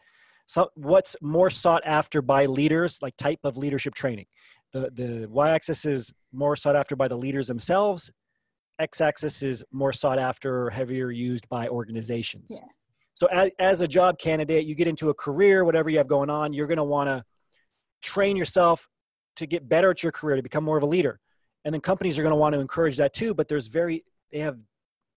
[0.47, 4.27] so, what's more sought after by leaders, like type of leadership training.
[4.73, 8.11] The the y-axis is more sought after by the leaders themselves.
[8.79, 12.49] X-axis is more sought after or heavier used by organizations.
[12.51, 12.69] Yeah.
[13.17, 16.31] So as, as a job candidate, you get into a career, whatever you have going
[16.31, 17.25] on, you're going to want to
[18.03, 18.89] train yourself
[19.37, 21.19] to get better at your career, to become more of a leader.
[21.65, 24.39] And then companies are going to want to encourage that too but there's very they
[24.39, 24.59] have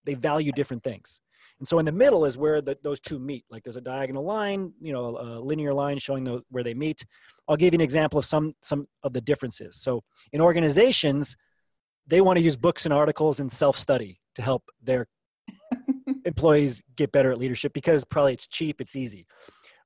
[0.06, 1.22] they value different things.
[1.60, 3.44] And so in the middle is where the, those two meet.
[3.50, 7.06] Like there's a diagonal line you know a linear line showing the, where they meet.
[7.48, 9.76] I'll give you an example of some some of the differences.
[9.76, 11.38] So in organizations
[12.08, 15.08] they want to use books and articles and self-study to help their
[16.26, 19.26] employees get better at leadership because probably it's cheap it's easy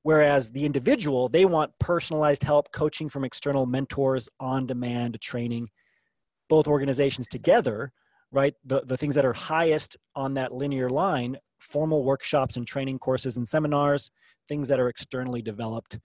[0.04, 5.68] whereas the individual they want personalized help coaching from external mentors on demand training
[6.50, 7.92] both organizations together,
[8.32, 8.54] right?
[8.66, 13.38] The, the things that are highest on that linear line formal workshops and training courses
[13.38, 14.12] and seminars,
[14.50, 15.98] things that are externally developed.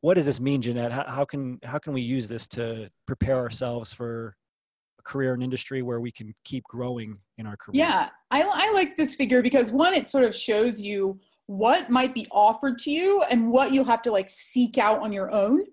[0.00, 0.92] What does this mean, Jeanette?
[0.92, 4.36] How, how, can, how can we use this to prepare ourselves for
[5.04, 7.84] career and industry where we can keep growing in our career?
[7.84, 12.14] Yeah, I, I like this figure because one, it sort of shows you what might
[12.14, 15.64] be offered to you and what you'll have to like seek out on your own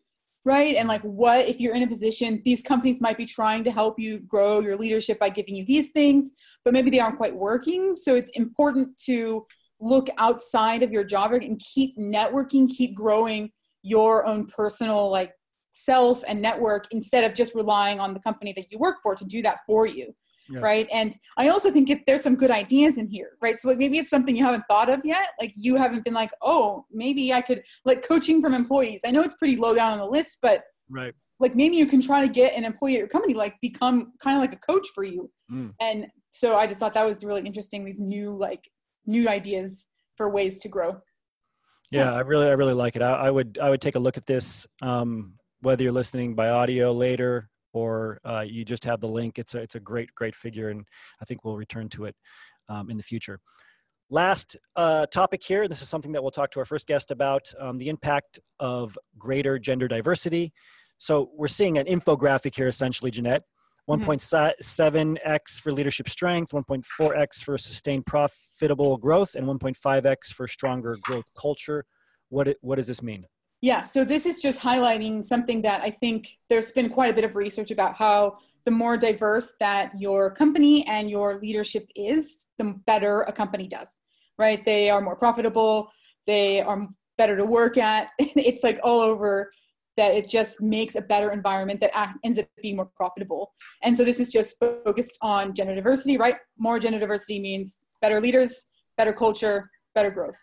[0.44, 3.72] right and like what if you're in a position these companies might be trying to
[3.72, 6.32] help you grow your leadership by giving you these things
[6.66, 9.46] but maybe they aren't quite working so it's important to
[9.80, 13.50] look outside of your job and keep networking keep growing
[13.84, 15.32] your own personal like
[15.72, 19.26] self and network instead of just relying on the company that you work for to
[19.26, 20.14] do that for you
[20.52, 20.62] yes.
[20.62, 20.88] right?
[20.92, 23.58] And i also think if there's some good ideas in here right?
[23.58, 25.30] So like maybe it's something you haven't thought of yet.
[25.40, 29.02] Like you haven't been like oh maybe i could like coaching from employees.
[29.06, 31.14] I know it's pretty low down on the list but right.
[31.40, 34.38] like maybe you can try to get an employee at your company like become kind
[34.38, 35.30] of like a coach for you.
[35.52, 35.74] Mm.
[35.82, 38.70] and so i just thought that was really interesting these new like
[39.06, 41.02] new ideas for ways to grow.
[41.90, 43.02] Yeah i really i really like it.
[43.02, 46.50] I, I would i would take a look at this um, whether you're listening by
[46.50, 50.36] audio later or uh, you just have the link it's a, it's a great great
[50.36, 50.86] figure and
[51.22, 52.16] i think we'll return to it
[52.70, 53.40] um, in the future
[54.10, 57.52] last uh, topic here this is something that we'll talk to our first guest about
[57.60, 60.52] um, the impact of greater gender diversity
[60.98, 63.44] so we're seeing an infographic here essentially jeanette
[63.90, 65.60] 1.7x mm-hmm.
[65.62, 71.84] for leadership strength, 1.4x for sustained profitable growth, and 1.5x for stronger growth culture.
[72.30, 73.26] What, what does this mean?
[73.62, 77.24] Yeah, so this is just highlighting something that I think there's been quite a bit
[77.24, 82.76] of research about how the more diverse that your company and your leadership is, the
[82.88, 84.02] better a company does,
[84.40, 84.66] right?
[84.66, 85.92] They are more profitable,
[86.26, 86.88] they are
[87.20, 88.10] better to work at.
[88.20, 89.52] it's like all over
[89.98, 91.92] that it just makes a better environment that
[92.24, 93.52] ends up being more profitable.
[93.84, 96.38] And so this is just focused on gender diversity, right?
[96.58, 98.66] More gender diversity means better leaders,
[98.98, 100.40] better culture, better growth.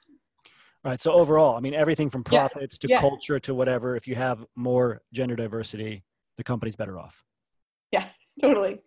[0.85, 1.01] Right.
[1.01, 2.87] So overall, I mean, everything from profits yeah.
[2.87, 3.01] to yeah.
[3.01, 6.05] culture to whatever, if you have more gender diversity,
[6.37, 7.25] the company's better off.
[7.91, 8.07] Yeah,
[8.41, 8.79] totally.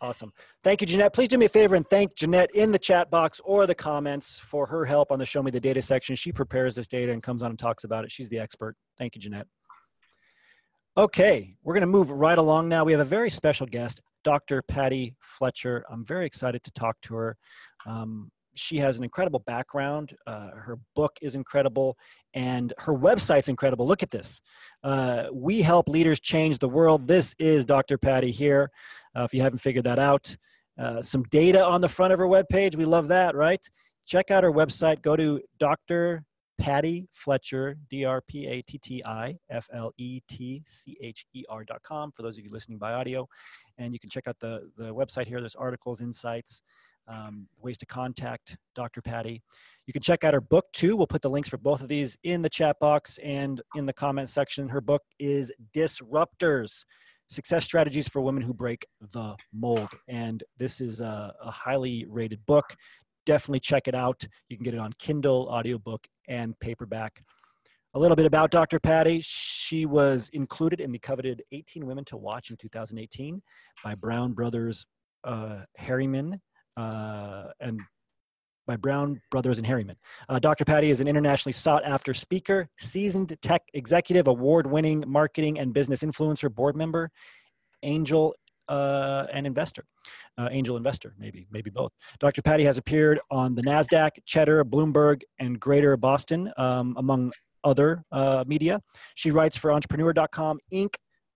[0.00, 0.32] Awesome.
[0.64, 1.12] Thank you, Jeanette.
[1.12, 4.36] Please do me a favor and thank Jeanette in the chat box or the comments
[4.36, 6.16] for her help on the Show Me the Data section.
[6.16, 8.10] She prepares this data and comes on and talks about it.
[8.10, 8.74] She's the expert.
[8.98, 9.46] Thank you, Jeanette.
[10.96, 12.84] Okay, we're going to move right along now.
[12.84, 14.60] We have a very special guest, Dr.
[14.60, 15.84] Patti Fletcher.
[15.88, 17.36] I'm very excited to talk to her.
[17.86, 20.16] Um, she has an incredible background.
[20.26, 21.96] Uh, her book is incredible,
[22.34, 23.86] and her website's incredible.
[23.86, 24.40] Look at this.
[24.82, 27.06] Uh, we help leaders change the world.
[27.06, 27.98] This is Dr.
[27.98, 28.70] Patti here.
[29.16, 30.36] Uh, if you haven't figured that out,
[30.78, 32.76] uh, some data on the front of her webpage.
[32.76, 33.64] We love that, right?
[34.06, 35.02] Check out her website.
[35.02, 36.24] Go to Dr.
[36.58, 41.26] Patti Fletcher, D R P A T T I F L E T C H
[41.34, 43.26] E R dot com for those of you listening by audio.
[43.78, 45.40] And you can check out the, the website here.
[45.40, 46.62] There's articles, insights,
[47.08, 49.02] um, ways to contact Dr.
[49.02, 49.42] Patti.
[49.86, 50.96] You can check out her book too.
[50.96, 53.92] We'll put the links for both of these in the chat box and in the
[53.92, 54.68] comment section.
[54.68, 56.84] Her book is Disrupters
[57.28, 59.88] Success Strategies for Women Who Break the Mold.
[60.08, 62.76] And this is a, a highly rated book
[63.26, 64.26] definitely check it out.
[64.48, 67.22] You can get it on Kindle, audiobook, and paperback.
[67.94, 68.80] A little bit about Dr.
[68.80, 69.20] Patti.
[69.22, 73.42] She was included in the coveted 18 Women to Watch in 2018
[73.84, 74.86] by Brown Brothers
[75.24, 76.40] uh, Harriman
[76.76, 77.80] uh, and
[78.66, 79.96] by Brown Brothers and Harriman.
[80.28, 80.64] Uh, Dr.
[80.64, 86.02] Patti is an internationally sought after speaker, seasoned tech executive, award winning marketing and business
[86.02, 87.10] influencer, board member,
[87.82, 88.34] angel
[88.68, 89.84] uh, an investor,
[90.38, 91.92] uh, angel investor, maybe, maybe both.
[92.20, 92.42] Dr.
[92.42, 97.32] Patti has appeared on the NASDAQ, Cheddar, Bloomberg, and Greater Boston, um, among
[97.64, 98.80] other uh, media.
[99.14, 100.94] She writes for Entrepreneur.com, Inc.,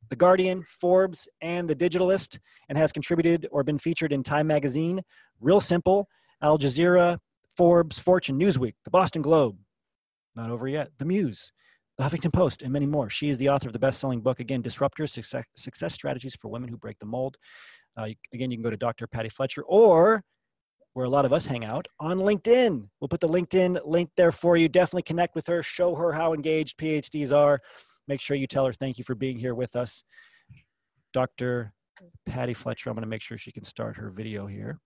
[0.09, 2.39] The Guardian, Forbes, and The Digitalist,
[2.69, 5.03] and has contributed or been featured in Time Magazine,
[5.41, 6.09] Real Simple,
[6.43, 7.19] Al Jazeera,
[7.57, 9.57] Forbes, Fortune, Newsweek, The Boston Globe.
[10.35, 10.91] Not over yet.
[10.99, 11.53] The Muse,
[11.97, 13.09] the Huffington Post, and many more.
[13.09, 16.49] She is the author of the best selling book, again, Disrupters Success, Success Strategies for
[16.49, 17.37] Women Who Break the Mold.
[17.97, 19.07] Uh, again, you can go to Dr.
[19.07, 20.23] Patti Fletcher or
[20.97, 22.89] where a lot of us hang out on LinkedIn.
[23.01, 24.67] We'll put the LinkedIn link there for you.
[24.67, 27.61] Definitely connect with her, show her how engaged PhDs are.
[28.09, 30.05] Make sure you tell her thank you for being here with us.
[31.13, 31.73] Dr.
[32.27, 34.79] Patti Fletcher, I'm going to make sure she can start her video here.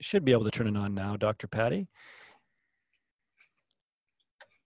[0.00, 1.46] Should be able to turn it on now, Dr.
[1.46, 1.88] Patti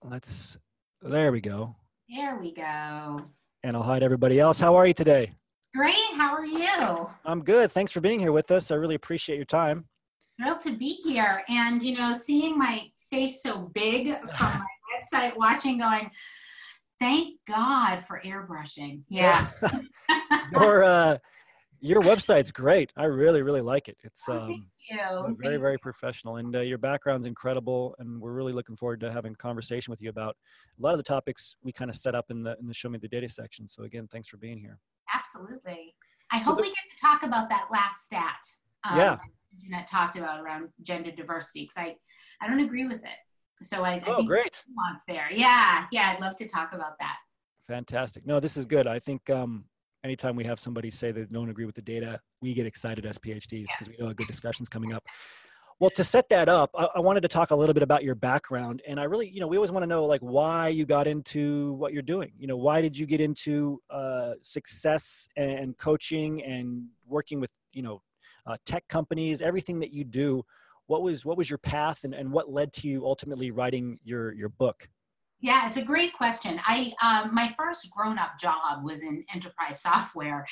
[0.09, 0.57] let's,
[1.01, 1.75] there we go.
[2.09, 3.21] There we go.
[3.63, 4.59] And I'll hide everybody else.
[4.59, 5.31] How are you today?
[5.75, 5.95] Great.
[6.15, 7.09] How are you?
[7.25, 7.71] I'm good.
[7.71, 8.71] Thanks for being here with us.
[8.71, 9.85] I really appreciate your time.
[10.39, 11.43] Thrilled to be here.
[11.49, 14.67] And, you know, seeing my face so big from my
[15.13, 16.09] website, watching, going,
[16.99, 19.01] thank God for airbrushing.
[19.09, 19.47] Yeah.
[20.51, 21.17] your, uh,
[21.81, 22.91] your website's great.
[22.97, 23.97] I really, really like it.
[24.03, 25.37] It's, oh, um, you.
[25.39, 26.37] Very, very professional.
[26.37, 27.95] And uh, your background's incredible.
[27.99, 30.35] And we're really looking forward to having a conversation with you about
[30.79, 32.89] a lot of the topics we kind of set up in the, in the Show
[32.89, 33.67] Me the Data section.
[33.67, 34.79] So, again, thanks for being here.
[35.13, 35.93] Absolutely.
[36.31, 38.39] I so hope the, we get to talk about that last stat.
[38.83, 39.17] Um, yeah.
[39.61, 41.95] Jeanette talked about around gender diversity because I,
[42.41, 43.17] I don't agree with it.
[43.63, 44.63] So I, I Oh, think great.
[44.67, 45.27] nuance there.
[45.31, 47.15] Yeah, yeah, I'd love to talk about that.
[47.61, 48.25] Fantastic.
[48.25, 48.87] No, this is good.
[48.87, 49.65] I think um,
[50.03, 53.17] anytime we have somebody say they don't agree with the data, we get excited as
[53.17, 55.03] PhDs because we know a good discussion's coming up.
[55.79, 58.15] Well, to set that up, I, I wanted to talk a little bit about your
[58.15, 61.05] background, and I really, you know, we always want to know like why you got
[61.07, 62.31] into what you're doing.
[62.37, 67.81] You know, why did you get into uh, success and coaching and working with, you
[67.81, 68.01] know,
[68.45, 70.43] uh, tech companies, everything that you do.
[70.87, 74.33] What was what was your path, and, and what led to you ultimately writing your
[74.33, 74.87] your book?
[75.41, 76.59] Yeah, it's a great question.
[76.65, 80.45] I um, my first grown-up job was in enterprise software,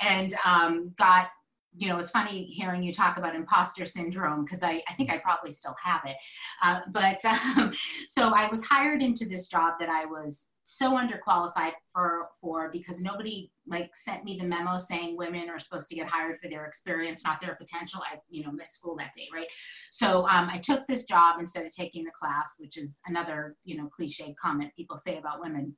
[0.00, 1.28] and um, got
[1.76, 5.18] you know it's funny hearing you talk about imposter syndrome because I, I think I
[5.18, 6.16] probably still have it.
[6.62, 7.72] Uh, but um,
[8.08, 13.00] so I was hired into this job that I was so underqualified for for because
[13.00, 16.66] nobody like sent me the memo saying women are supposed to get hired for their
[16.66, 18.00] experience not their potential.
[18.10, 19.48] I you know missed school that day right?
[19.90, 23.76] So um, i took this job instead of taking the class which is another you
[23.76, 25.74] know cliche comment people say about women.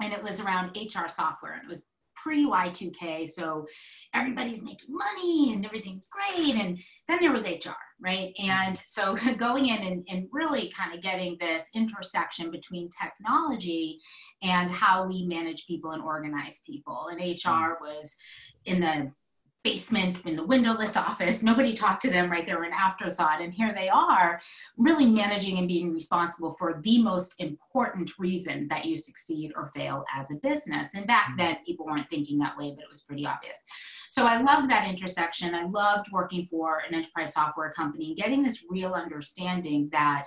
[0.00, 3.66] And it was around hr software and it was pre Y2K, so
[4.14, 6.54] everybody's making money and everything's great.
[6.54, 7.70] And then there was HR,
[8.00, 8.32] right?
[8.38, 13.98] And so going in and, and really kind of getting this intersection between technology
[14.42, 17.08] and how we manage people and organize people.
[17.10, 17.80] And HR mm.
[17.80, 18.16] was
[18.64, 19.12] in the
[19.64, 21.42] basement in the windowless office.
[21.42, 22.46] Nobody talked to them right?
[22.46, 23.40] They were an afterthought.
[23.40, 24.40] And here they are
[24.76, 30.04] really managing and being responsible for the most important reason that you succeed or fail
[30.16, 30.94] as a business.
[30.94, 31.38] And back mm-hmm.
[31.38, 33.58] then people weren't thinking that way but it was pretty obvious.
[34.10, 35.54] So i loved that intersection.
[35.54, 40.24] I loved working for an enterprise software company getting this real understanding that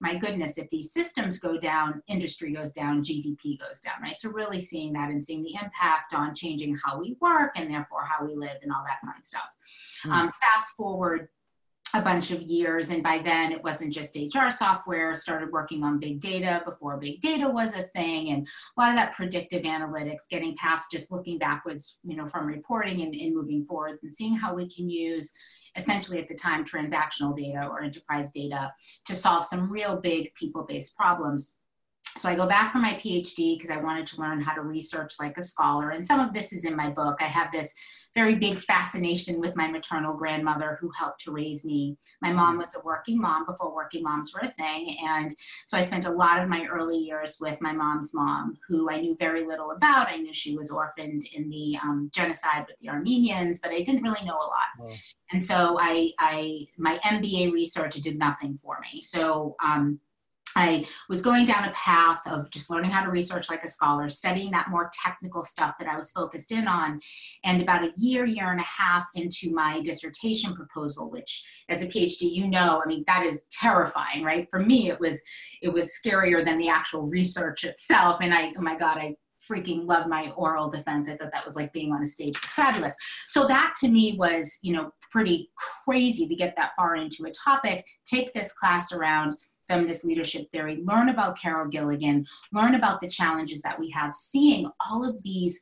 [0.00, 4.20] my goodness, if these systems go down, industry goes down, GDP goes down, right?
[4.20, 8.04] So really seeing that and seeing the impact on changing how we work and therefore
[8.04, 9.48] how we live and all that fun stuff.
[10.04, 10.10] Mm.
[10.10, 11.28] Um, fast forward
[11.96, 15.98] a bunch of years and by then it wasn't just hr software started working on
[15.98, 20.28] big data before big data was a thing and a lot of that predictive analytics
[20.30, 24.34] getting past just looking backwards you know from reporting and, and moving forward and seeing
[24.34, 25.32] how we can use
[25.76, 28.72] essentially at the time transactional data or enterprise data
[29.04, 31.56] to solve some real big people-based problems
[32.18, 35.14] so I go back for my PhD because I wanted to learn how to research
[35.20, 35.90] like a scholar.
[35.90, 37.18] And some of this is in my book.
[37.20, 37.74] I have this
[38.16, 41.98] very big fascination with my maternal grandmother who helped to raise me.
[42.22, 44.96] My mom was a working mom before working moms were a thing.
[45.06, 48.90] And so I spent a lot of my early years with my mom's mom, who
[48.90, 50.08] I knew very little about.
[50.08, 54.02] I knew she was orphaned in the um, genocide with the Armenians, but I didn't
[54.02, 54.70] really know a lot.
[54.78, 54.94] Wow.
[55.32, 59.02] And so I, I, my MBA research did nothing for me.
[59.02, 60.00] So, um,
[60.56, 64.08] I was going down a path of just learning how to research like a scholar,
[64.08, 66.98] studying that more technical stuff that I was focused in on.
[67.44, 71.86] And about a year, year and a half into my dissertation proposal, which as a
[71.86, 74.48] PhD, you know, I mean, that is terrifying, right?
[74.50, 75.22] For me, it was
[75.62, 78.18] it was scarier than the actual research itself.
[78.22, 79.14] And I, oh my God, I
[79.48, 81.08] freaking loved my oral defense.
[81.08, 82.36] I thought that was like being on a stage.
[82.36, 82.94] It was fabulous.
[83.28, 85.50] So that to me was, you know, pretty
[85.84, 89.36] crazy to get that far into a topic, take this class around
[89.68, 94.70] feminist leadership theory, learn about Carol Gilligan, learn about the challenges that we have, seeing
[94.88, 95.60] all of these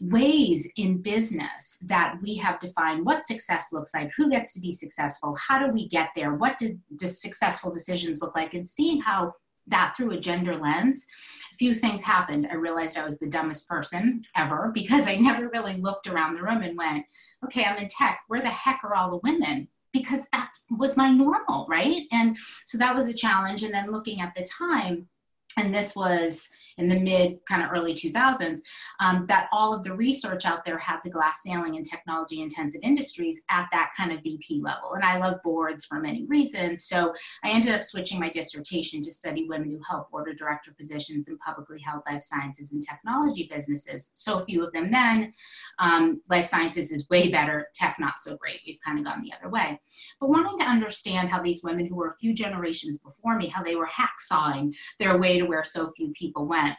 [0.00, 4.72] ways in business that we have defined what success looks like, who gets to be
[4.72, 9.00] successful, how do we get there, what do, do successful decisions look like, and seeing
[9.00, 9.34] how
[9.66, 11.06] that through a gender lens,
[11.52, 12.48] a few things happened.
[12.50, 16.42] I realized I was the dumbest person ever because I never really looked around the
[16.42, 17.04] room and went,
[17.44, 18.20] okay, I'm in tech.
[18.28, 19.68] Where the heck are all the women?
[19.92, 22.02] Because that was my normal, right?
[22.12, 23.62] And so that was a challenge.
[23.62, 25.08] And then looking at the time,
[25.56, 26.48] and this was
[26.80, 28.58] in the mid kind of early 2000s
[29.00, 32.80] um, that all of the research out there had the glass ceiling in technology intensive
[32.82, 34.94] industries at that kind of vp level.
[34.94, 36.84] And i love boards for many reasons.
[36.84, 37.12] So
[37.44, 41.28] i ended up switching my dissertation to study women who held board of director positions
[41.28, 44.12] in publicly held life sciences and technology businesses.
[44.14, 45.32] So few of them then.
[45.78, 48.60] Um, life sciences is way better tech not so great.
[48.66, 49.80] We've kind of gone the other way.
[50.20, 53.62] But wanting to understand how these women who were a few generations before me how
[53.62, 56.69] they were hacksawing their way to where so few people went.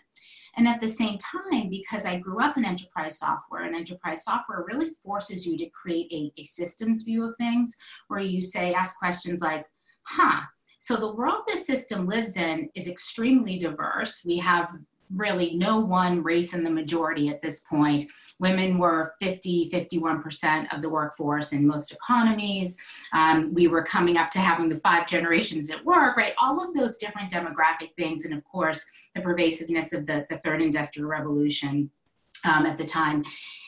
[0.57, 4.65] And at the same time, because I grew up in enterprise software, and enterprise software
[4.67, 7.75] really forces you to create a, a systems view of things
[8.09, 9.65] where you say, ask questions like,
[10.07, 10.41] huh,
[10.77, 14.23] so the world this system lives in is extremely diverse.
[14.25, 14.75] We have
[15.15, 18.05] really no one race in the majority at this point.
[18.39, 22.77] Women were 50, 51% of the workforce in most economies.
[23.13, 26.33] Um, we were coming up to having the five generations at work, right?
[26.41, 28.25] All of those different demographic things.
[28.25, 28.83] And of course,
[29.15, 31.89] the pervasiveness of the, the third industrial revolution
[32.45, 33.23] um, at the time.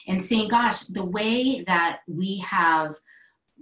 [0.07, 2.93] And seeing, gosh, the way that we have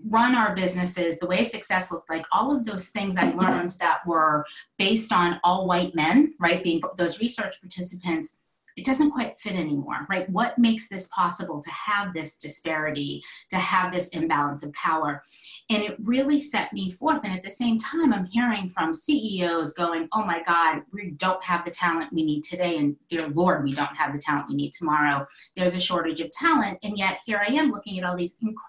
[0.10, 4.06] run our businesses, the way success looked like, all of those things I learned that
[4.06, 4.46] were
[4.78, 8.38] based on all white men, right, being those research participants,
[8.78, 10.30] it doesn't quite fit anymore, right?
[10.30, 15.24] What makes this possible to have this disparity, to have this imbalance of power?
[15.70, 17.20] And it really set me forth.
[17.24, 21.44] And at the same time, I'm hearing from CEOs going, oh my God, we don't
[21.44, 22.78] have the talent we need today.
[22.78, 25.26] And dear Lord, we don't have the talent we need tomorrow.
[25.56, 26.80] There's a shortage of talent.
[26.84, 28.68] And yet here I am looking at all these incredible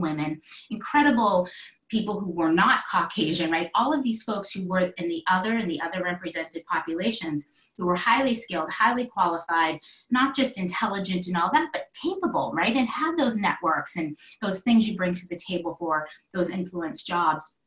[0.00, 0.40] women,
[0.70, 1.48] incredible
[1.88, 3.70] people who were not Caucasian, right?
[3.74, 7.84] All of these folks who were in the other and the other represented populations who
[7.86, 9.78] were highly skilled, highly qualified,
[10.10, 12.74] not just intelligent and all that, but capable, right?
[12.74, 17.04] And had those networks and those things you bring to the table for those influence
[17.04, 17.58] jobs.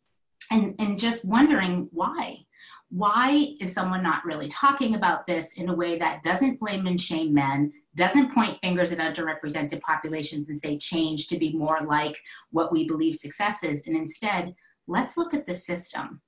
[0.52, 2.46] And, and just wondering why
[2.90, 7.00] why is someone not really talking about this in a way that doesn't blame and
[7.00, 12.18] shame men, doesn't point fingers at underrepresented populations and say change to be more like
[12.52, 14.54] what we believe success is, and instead,
[14.88, 16.22] let's look at the system.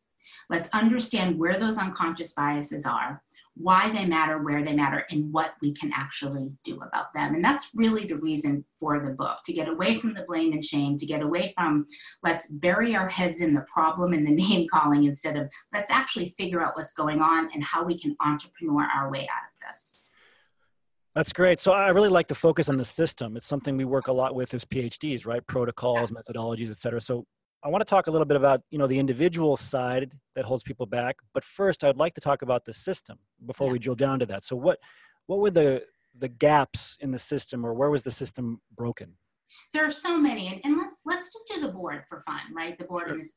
[0.49, 3.22] Let's understand where those unconscious biases are
[3.60, 7.36] why they matter, where they matter, and what we can actually do about them.
[7.36, 10.64] And that's really the reason for the book to get away from the blame and
[10.64, 11.86] shame, to get away from
[12.24, 16.30] let's bury our heads in the problem and the name calling instead of let's actually
[16.38, 20.08] figure out what's going on and how we can entrepreneur our way out of this.
[21.16, 21.60] That's great.
[21.60, 23.38] So I really like to focus on the system.
[23.38, 25.45] It's something we work a lot with as PhDs, right?
[25.47, 26.22] Protocols, yeah.
[26.22, 27.01] methodologies, et cetera.
[27.01, 27.26] So
[27.64, 30.64] I want to talk a little bit about you know the individual side that holds
[30.64, 33.74] people back, but first I'd like to talk about the system before yeah.
[33.74, 34.45] we drill down to that.
[34.45, 34.80] So what
[35.26, 35.84] what were the
[36.16, 39.14] the gaps in the system, or where was the system broken?
[39.74, 42.78] There are so many, and, and let's let's just do the board for fun, right?
[42.78, 43.20] The board sure.
[43.20, 43.36] is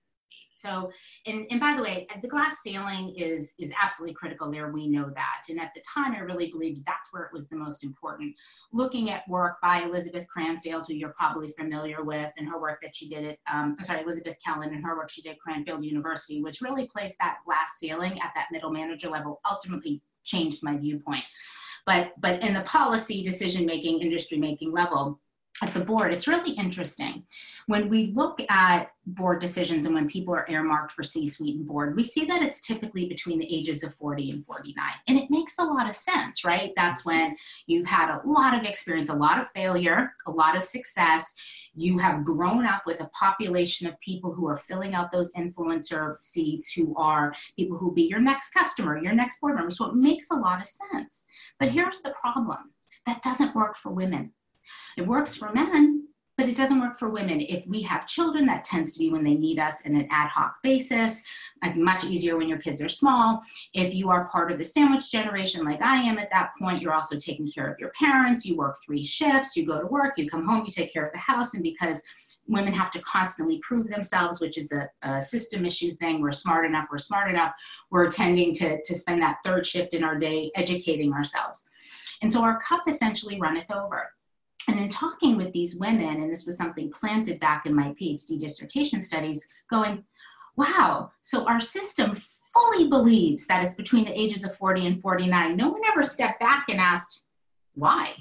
[0.61, 0.91] so,
[1.27, 4.71] and, and by the way, the glass ceiling is, is absolutely critical there.
[4.71, 5.43] We know that.
[5.49, 8.35] And at the time, I really believed that's where it was the most important.
[8.73, 12.95] Looking at work by Elizabeth Cranfield, who you're probably familiar with, and her work that
[12.95, 16.43] she did at, um, sorry, Elizabeth Kelan and her work she did at Cranfield University
[16.43, 21.25] was really placed that glass ceiling at that middle manager level, ultimately changed my viewpoint.
[21.87, 25.19] But, but in the policy, decision making, industry making level,
[25.63, 27.25] at the board, it's really interesting.
[27.67, 31.97] When we look at board decisions and when people are earmarked for C-suite and board,
[31.97, 34.75] we see that it's typically between the ages of 40 and 49.
[35.09, 36.73] And it makes a lot of sense, right?
[36.77, 37.37] That's when
[37.67, 41.35] you've had a lot of experience, a lot of failure, a lot of success.
[41.75, 46.21] You have grown up with a population of people who are filling out those influencer
[46.21, 49.71] seats, who are people who will be your next customer, your next board member.
[49.71, 51.27] So it makes a lot of sense.
[51.59, 52.73] But here's the problem.
[53.07, 54.33] That doesn't work for women
[54.97, 57.41] it works for men, but it doesn't work for women.
[57.41, 60.31] If we have children, that tends to be when they need us in an ad
[60.31, 61.23] hoc basis.
[61.63, 63.43] It's much easier when your kids are small.
[63.75, 66.95] If you are part of the sandwich generation, like I am at that point, you're
[66.95, 68.47] also taking care of your parents.
[68.47, 71.13] You work three shifts, you go to work, you come home, you take care of
[71.13, 71.53] the house.
[71.53, 72.03] And because
[72.49, 76.21] women have to constantly prove themselves, which is a, a, system issue thing.
[76.21, 77.53] We're smart enough, we're smart enough.
[77.91, 81.69] We're tending to, to spend that third shift in our day educating ourselves.
[82.23, 84.11] And so our cup essentially runneth over.
[84.71, 88.39] And in talking with these women, and this was something planted back in my PhD
[88.39, 90.05] dissertation studies, going,
[90.55, 95.57] wow, so our system fully believes that it's between the ages of 40 and 49.
[95.57, 97.25] No one ever stepped back and asked,
[97.75, 98.15] why?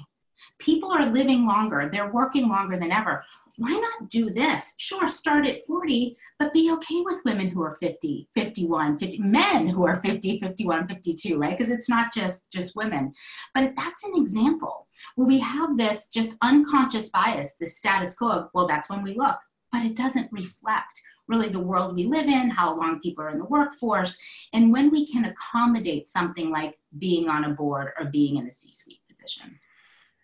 [0.58, 3.24] People are living longer, they're working longer than ever.
[3.58, 4.74] Why not do this?
[4.78, 9.68] Sure, start at 40, but be okay with women who are 50, 51, 50, men
[9.68, 11.56] who are 50, 51, 52, right?
[11.56, 13.12] Because it's not just just women.
[13.54, 18.48] But that's an example where we have this just unconscious bias, the status quo of,
[18.54, 19.38] well, that's when we look,
[19.72, 23.38] but it doesn't reflect really the world we live in, how long people are in
[23.38, 24.18] the workforce,
[24.52, 28.50] and when we can accommodate something like being on a board or being in a
[28.50, 29.56] C suite position.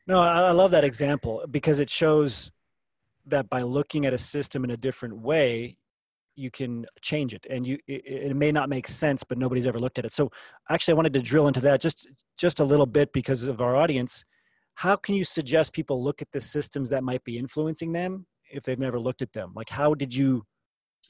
[0.07, 2.53] No, I love that example because it shows
[3.27, 5.79] that by looking at a system in a different way,
[6.37, 7.45] you can change it.
[7.51, 10.13] And you it, it, may not make sense but nobody's ever looked at it.
[10.13, 10.31] So
[10.71, 12.07] actually i wanted to drill into that just
[12.39, 14.25] just a little bit because of our audience.
[14.75, 18.63] How can you suggest people look at the systems that might be influencing them if
[18.63, 19.53] they've never looked at them?
[19.57, 20.45] Like how did you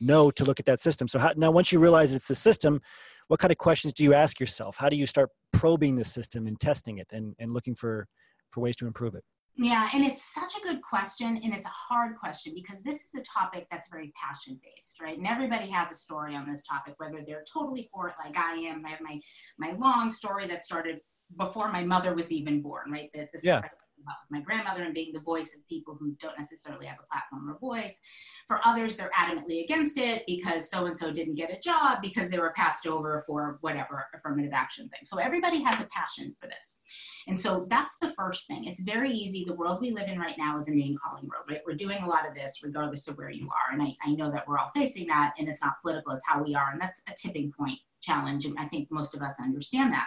[0.01, 1.09] know to look at that system?
[1.09, 2.81] So how, now once you realize it's the system
[3.29, 4.77] what kind of questions do you ask yourself?
[4.79, 8.07] How do you start probing the system and testing it and, and looking for
[8.51, 9.25] for ways to improve it?
[9.59, 13.15] Yeah, and it's such a good question, and it's a hard question because this is
[13.15, 15.17] a topic that's very passion based, right?
[15.17, 18.53] And everybody has a story on this topic, whether they're totally for it, like I
[18.53, 18.85] am.
[18.85, 19.19] I have my
[19.59, 21.01] my long story that started
[21.39, 23.09] before my mother was even born, right?
[23.15, 23.63] The, the yeah.
[24.07, 27.07] About with my grandmother and being the voice of people who don't necessarily have a
[27.13, 28.01] platform or voice.
[28.47, 32.31] For others, they're adamantly against it because so and so didn't get a job because
[32.31, 35.01] they were passed over for whatever affirmative action thing.
[35.05, 36.79] So everybody has a passion for this.
[37.27, 38.65] And so that's the first thing.
[38.65, 39.45] It's very easy.
[39.45, 41.61] The world we live in right now is a name calling world, right?
[41.67, 43.73] We're doing a lot of this regardless of where you are.
[43.73, 46.43] And I, I know that we're all facing that and it's not political, it's how
[46.43, 46.71] we are.
[46.73, 48.45] And that's a tipping point challenge.
[48.45, 50.07] And I think most of us understand that.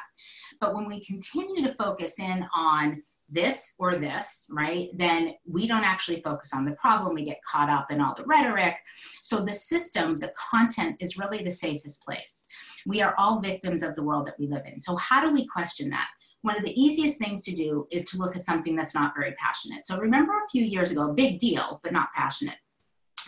[0.59, 3.01] But when we continue to focus in on
[3.31, 7.15] this or this, right, then we don't actually focus on the problem.
[7.15, 8.75] We get caught up in all the rhetoric.
[9.21, 12.45] So the system, the content is really the safest place.
[12.85, 14.79] We are all victims of the world that we live in.
[14.79, 16.07] So, how do we question that?
[16.41, 19.33] One of the easiest things to do is to look at something that's not very
[19.33, 19.85] passionate.
[19.85, 22.57] So, remember a few years ago, big deal, but not passionate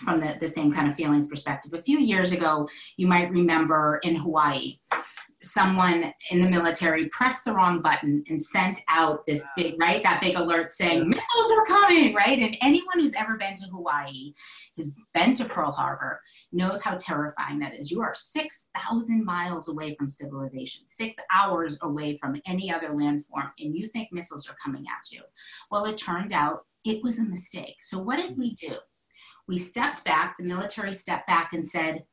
[0.04, 1.74] from the, the same kind of feelings perspective.
[1.74, 4.80] A few years ago, you might remember in Hawaii,
[5.44, 10.22] someone in the military pressed the wrong button and sent out this big, right, that
[10.22, 12.40] big alert saying missiles are coming, right?
[12.40, 14.34] And anyone who's ever been to Hawaii,
[14.78, 16.22] has been to Pearl Harbor,
[16.52, 17.92] knows how terrifying that is.
[17.92, 23.76] You are 6,000 miles away from civilization, six hours away from any other landform, and
[23.76, 25.22] you think missiles are coming at you.
[25.72, 27.78] Well, it turned out it was a mistake.
[27.82, 28.76] So, what did we do?
[29.48, 32.04] We stepped back, the military stepped back and said,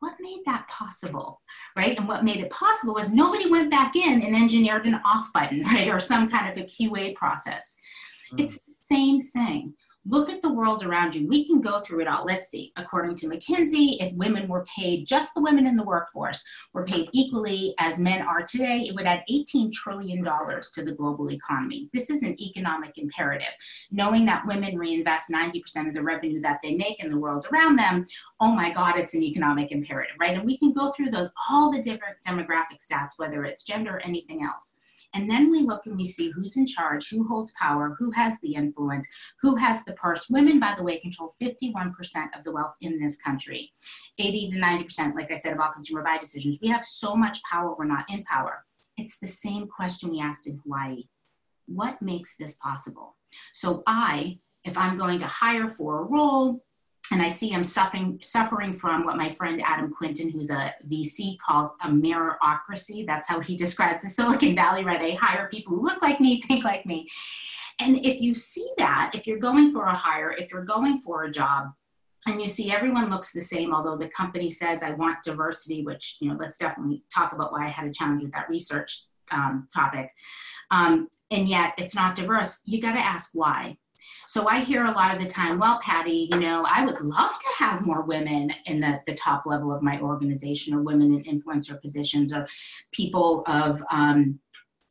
[0.00, 1.40] what made that possible
[1.76, 1.96] right?
[1.96, 5.62] And what made it possible was nobody went back in and engineered an off button
[5.64, 7.76] right or some kind of a qa process.
[8.32, 8.40] Mm.
[8.40, 9.74] it's the same thing
[10.10, 11.28] Look at the world around you.
[11.28, 12.24] We can go through it all.
[12.24, 12.72] Let's see.
[12.76, 16.42] According to McKinsey, if women were paid, just the women in the workforce,
[16.72, 21.30] were paid equally as men are today, it would add $18 trillion to the global
[21.30, 21.88] economy.
[21.92, 23.52] This is an economic imperative.
[23.92, 27.76] Knowing that women reinvest 90% of the revenue that they make in the world around
[27.76, 28.04] them,
[28.40, 30.36] oh my God, it's an economic imperative, right?
[30.36, 34.00] And we can go through those, all the different demographic stats, whether it's gender or
[34.00, 34.74] anything else.
[35.14, 38.40] And then we look and we see who's in charge, who holds power, who has
[38.40, 39.08] the influence,
[39.40, 40.30] who has the purse.
[40.30, 41.92] Women, by the way, control 51%
[42.36, 43.72] of the wealth in this country.
[44.18, 46.58] 80 to 90%, like I said, of all consumer buy decisions.
[46.62, 48.64] We have so much power, we're not in power.
[48.96, 51.04] It's the same question we asked in Hawaii.
[51.66, 53.16] What makes this possible?
[53.52, 56.62] So I, if I'm going to hire for a role,
[57.12, 61.38] and I see him suffering suffering from what my friend Adam Quinton, who's a VC,
[61.38, 63.06] calls a mirrorocracy.
[63.06, 66.40] That's how he describes the Silicon Valley, where they hire people who look like me,
[66.42, 67.08] think like me.
[67.80, 71.24] And if you see that, if you're going for a hire, if you're going for
[71.24, 71.68] a job,
[72.26, 76.18] and you see everyone looks the same, although the company says I want diversity, which
[76.20, 79.66] you know, let's definitely talk about why I had a challenge with that research um,
[79.74, 80.10] topic.
[80.70, 82.60] Um, and yet it's not diverse.
[82.64, 83.78] You got to ask why
[84.26, 87.38] so I hear a lot of the time, well, Patti, you know, I would love
[87.38, 91.38] to have more women in the, the top level of my organization or women in
[91.38, 92.46] influencer positions or
[92.92, 94.38] people of um,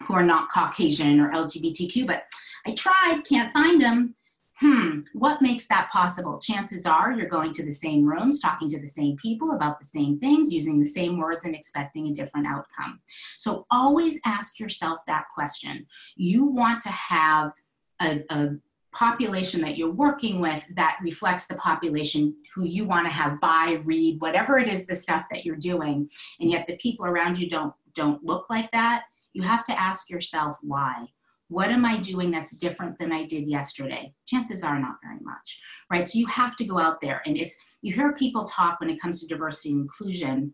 [0.03, 2.23] who are not Caucasian or LGBTQ, but
[2.65, 4.15] I tried, can't find them.
[4.59, 6.37] Hmm, what makes that possible?
[6.37, 9.85] Chances are you're going to the same rooms, talking to the same people about the
[9.85, 12.99] same things, using the same words, and expecting a different outcome.
[13.37, 15.87] So always ask yourself that question.
[16.17, 17.53] You want to have
[18.01, 18.49] a, a
[18.91, 23.79] population that you're working with that reflects the population who you want to have buy
[23.83, 26.09] read whatever it is the stuff that you're doing.
[26.39, 29.03] And yet the people around you don't don't look like that.
[29.33, 31.05] You have to ask yourself why.
[31.49, 34.13] What am i doing that's different than i did yesterday?
[34.27, 35.59] Chances are not very much
[35.89, 36.07] right?
[36.07, 37.21] So you have to go out there.
[37.25, 40.53] And it's you hear people talk when it comes to diversity and inclusion.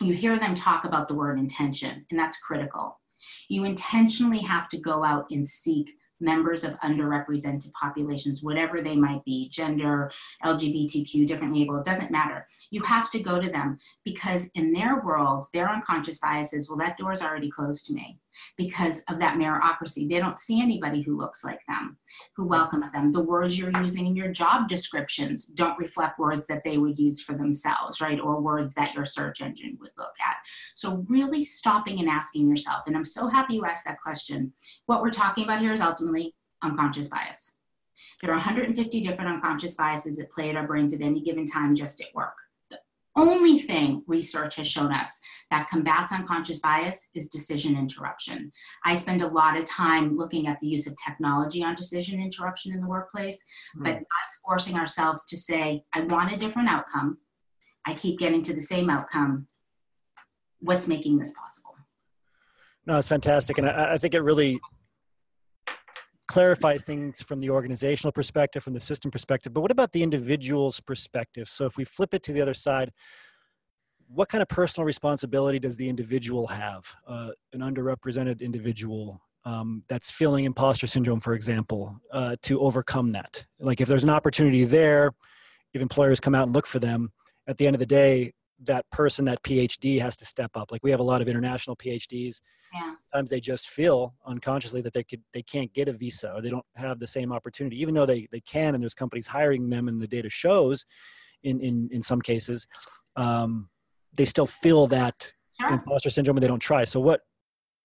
[0.00, 2.98] You hear them talk about the word intention and that's critical.
[3.48, 5.92] You intentionally have to go out and seek
[6.22, 10.10] members of underrepresented populations, whatever they might be, gender,
[10.44, 12.46] LGBTQ, differently able, it doesn't matter.
[12.70, 16.96] You have to go to them because in their world, their unconscious biases, well, that
[16.96, 18.18] door's already closed to me
[18.56, 20.08] because of that meritocracy.
[20.08, 21.96] They don't see anybody who looks like them,
[22.34, 23.12] who welcomes them.
[23.12, 27.20] The words you're using in your job descriptions don't reflect words that they would use
[27.20, 28.20] for themselves, right?
[28.20, 30.36] Or words that your search engine would look at.
[30.74, 34.52] So, really stopping and asking yourself, and I'm so happy you asked that question.
[34.86, 36.11] What we're talking about here is ultimately
[36.62, 37.56] unconscious bias.
[38.20, 41.74] There are 150 different unconscious biases that play at our brains at any given time
[41.74, 42.34] just at work
[42.70, 42.78] The
[43.16, 45.18] only thing research has shown us
[45.50, 48.50] that combats unconscious bias is decision interruption.
[48.84, 52.72] I spend a lot of time looking at the use of technology on decision interruption
[52.72, 53.42] in the workplace,
[53.76, 53.84] mm.
[53.84, 57.18] but us forcing ourselves to say, I want a different outcome.
[57.86, 59.46] I keep getting to the same outcome.
[60.60, 61.74] What's making this possible?
[62.86, 63.58] No, it's fantastic.
[63.58, 64.60] And I, I think it really
[66.28, 70.80] clarifies things from the organizational perspective, from the system perspective, but what about the individual's
[70.80, 71.48] perspective?
[71.48, 72.92] So if we flip it to the other side,
[74.08, 80.10] what kind of personal responsibility does the individual have, uh, an underrepresented individual um, that's
[80.10, 83.44] feeling imposter syndrome, for example, uh, to overcome that?
[83.58, 85.12] Like if there's an opportunity there,
[85.74, 87.10] if employers come out and look for them,
[87.48, 88.32] at the end of the day,
[88.64, 90.70] that person, that PhD has to step up.
[90.72, 92.40] Like we have a lot of international PhDs.
[92.72, 92.90] Yeah.
[93.12, 96.48] Sometimes they just feel unconsciously that they could they can't get a visa or they
[96.48, 99.88] don't have the same opportunity, even though they, they can and there's companies hiring them
[99.88, 100.84] and the data shows
[101.42, 102.66] in in, in some cases,
[103.16, 103.68] um,
[104.16, 105.70] they still feel that Sure.
[105.70, 106.84] imposter syndrome and they don't try.
[106.84, 107.20] So what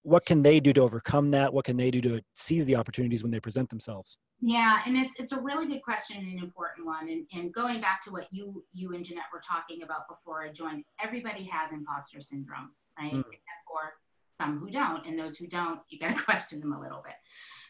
[0.03, 1.53] what can they do to overcome that?
[1.53, 4.17] What can they do to seize the opportunities when they present themselves?
[4.40, 7.10] Yeah, and it's it's a really good question and an important one.
[7.10, 10.52] And, and going back to what you you and Jeanette were talking about before I
[10.52, 13.14] joined, everybody has imposter syndrome, right?
[13.14, 13.20] Mm.
[13.20, 13.94] Except for
[14.38, 17.16] some who don't, and those who don't, you got to question them a little bit.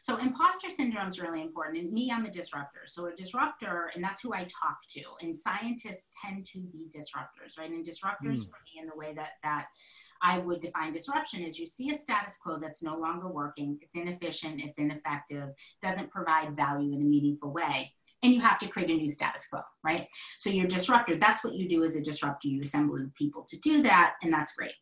[0.03, 1.83] So imposter syndrome is really important.
[1.83, 2.81] And me, I'm a disruptor.
[2.85, 5.01] So a disruptor, and that's who I talk to.
[5.21, 7.69] And scientists tend to be disruptors, right?
[7.69, 8.49] And disruptors Mm.
[8.49, 9.67] for me in the way that that
[10.21, 13.95] I would define disruption is you see a status quo that's no longer working, it's
[13.95, 15.49] inefficient, it's ineffective,
[15.81, 17.93] doesn't provide value in a meaningful way.
[18.23, 20.07] And you have to create a new status quo, right?
[20.39, 21.15] So you're a disruptor.
[21.15, 22.47] That's what you do as a disruptor.
[22.47, 24.73] You assemble people to do that, and that's great.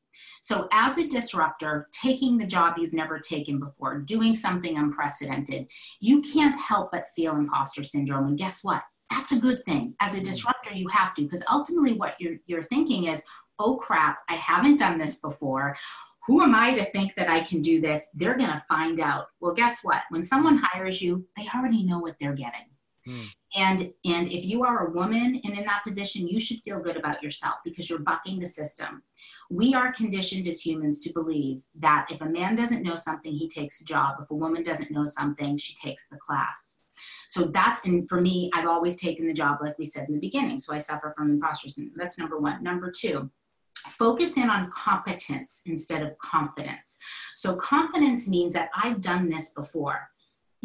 [0.42, 5.68] So, as a disruptor, taking the job you've never taken before, doing something unprecedented,
[6.00, 8.28] you can't help but feel imposter syndrome.
[8.28, 8.84] And guess what?
[9.10, 9.96] That's a good thing.
[10.00, 10.26] As a mm-hmm.
[10.26, 13.24] disruptor, you have to, because ultimately what you're, you're thinking is,
[13.60, 15.76] oh crap, I haven't done this before.
[16.28, 18.10] Who am I to think that I can do this?
[18.16, 19.28] They're going to find out.
[19.40, 20.02] Well, guess what?
[20.10, 22.66] When someone hires you, they already know what they're getting.
[23.06, 23.22] Hmm.
[23.56, 26.98] And and if you are a woman and in that position, you should feel good
[26.98, 29.04] about yourself because you're bucking the system.
[29.50, 33.48] We are conditioned as humans to believe that if a man doesn't know something, he
[33.48, 34.18] takes a job.
[34.22, 36.80] If a woman doesn't know something, she takes the class.
[37.30, 40.20] So that's and for me, I've always taken the job, like we said in the
[40.20, 40.58] beginning.
[40.58, 41.96] So I suffer from imposter syndrome.
[41.98, 42.64] That's number one.
[42.64, 43.30] Number two,
[43.76, 46.98] focus in on competence instead of confidence.
[47.36, 50.10] So confidence means that I've done this before.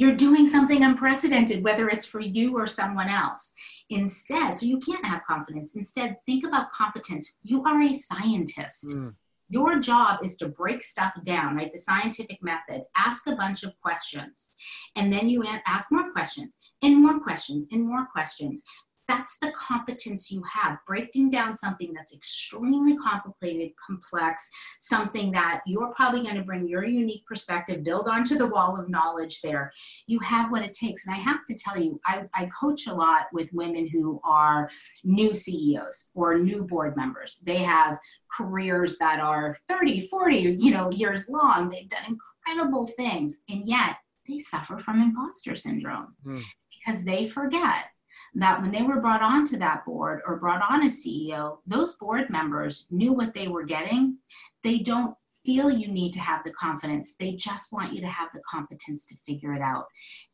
[0.00, 3.52] You're doing something unprecedented, whether it's for you or someone else.
[3.90, 5.76] Instead, so you can't have confidence.
[5.76, 7.34] Instead, think about competence.
[7.42, 8.86] You are a scientist.
[8.86, 9.14] Mm.
[9.50, 11.70] Your job is to break stuff down, right?
[11.70, 12.84] The scientific method.
[12.96, 14.52] Ask a bunch of questions.
[14.96, 18.64] And then you ask more questions and more questions and more questions.
[19.10, 20.78] That's the competence you have.
[20.86, 24.48] Breaking down something that's extremely complicated, complex,
[24.78, 28.88] something that you're probably going to bring your unique perspective, build onto the wall of
[28.88, 29.72] knowledge there.
[30.06, 31.08] You have what it takes.
[31.08, 34.70] And I have to tell you, I, I coach a lot with women who are
[35.02, 37.40] new CEOs or new board members.
[37.44, 37.98] They have
[38.30, 41.68] careers that are 30, 40, you know, years long.
[41.68, 43.40] They've done incredible things.
[43.48, 43.96] And yet
[44.28, 46.38] they suffer from imposter syndrome Hmm.
[46.78, 47.86] because they forget
[48.34, 52.30] that when they were brought onto that board or brought on as CEO, those board
[52.30, 54.18] members knew what they were getting.
[54.62, 55.14] They don't
[55.44, 57.14] feel you need to have the confidence.
[57.18, 59.86] They just want you to have the competence to figure it out.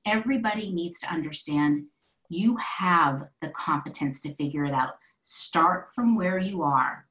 [0.04, 1.84] Everybody needs to understand
[2.28, 4.94] you have the competence to figure it out.
[5.22, 7.05] Start from where you are.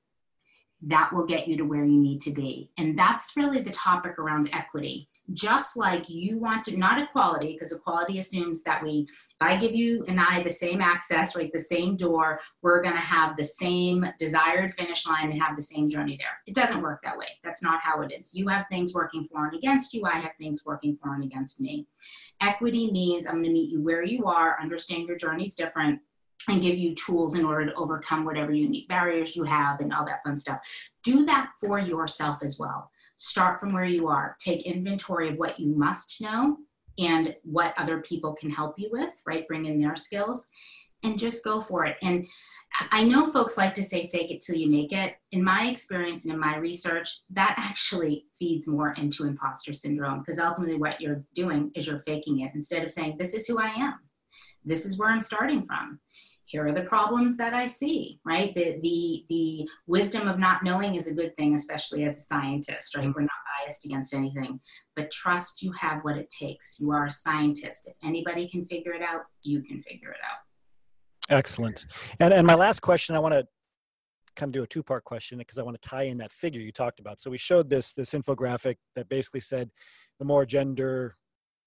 [0.82, 2.70] That will get you to where you need to be.
[2.78, 5.10] And that's really the topic around equity.
[5.34, 9.74] Just like you want to, not equality, because equality assumes that we, if I give
[9.74, 13.44] you and I the same access, right, the same door, we're going to have the
[13.44, 16.40] same desired finish line and have the same journey there.
[16.46, 17.30] It doesn't work that way.
[17.44, 18.36] That's not how it is.
[18.36, 20.06] You have things working for and against you.
[20.06, 21.88] I have things working for and against me.
[22.42, 26.00] Equity means I'm going to meet you where you are, understand your journey's different,
[26.48, 30.06] and give you tools in order to overcome whatever unique barriers you have and all
[30.06, 30.60] that fun stuff.
[31.04, 32.91] Do that for yourself as well.
[33.18, 34.36] Start from where you are.
[34.39, 36.58] Take inventory of what you must know
[36.98, 39.48] and what other people can help you with, right?
[39.48, 40.48] Bring in their skills
[41.04, 41.98] and just go for it.
[42.02, 42.28] And
[42.91, 45.16] I know folks like to say fake it till you make it.
[45.32, 50.39] In my experience and in my research, that actually feeds more into imposter syndrome because
[50.39, 53.68] ultimately what you're doing is you're faking it instead of saying, This is who I
[53.68, 54.00] am.
[54.66, 56.00] This is where I'm starting from.
[56.56, 58.56] Here are the problems that I see, right?
[58.56, 62.95] The the the wisdom of not knowing is a good thing, especially as a scientist,
[62.95, 63.03] right?
[63.03, 63.12] Mm-hmm.
[63.14, 64.62] We're not biased against anything,
[64.95, 66.78] but trust you have what it takes.
[66.80, 67.89] You are a scientist.
[67.89, 71.38] If anybody can figure it out, you can figure it out.
[71.38, 71.88] Excellent.
[72.22, 73.45] And and my last question, I want to
[74.38, 76.62] kind of do a two part question because I want to tie in that figure
[76.62, 77.20] you talked about.
[77.20, 79.70] So we showed this this infographic that basically said
[80.20, 81.18] the more gender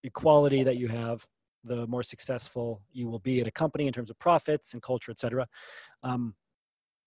[0.02, 1.26] equality that you have,
[1.64, 5.10] the more successful you will be at a company in terms of profits and culture,
[5.10, 5.46] et cetera.
[6.02, 6.34] Um,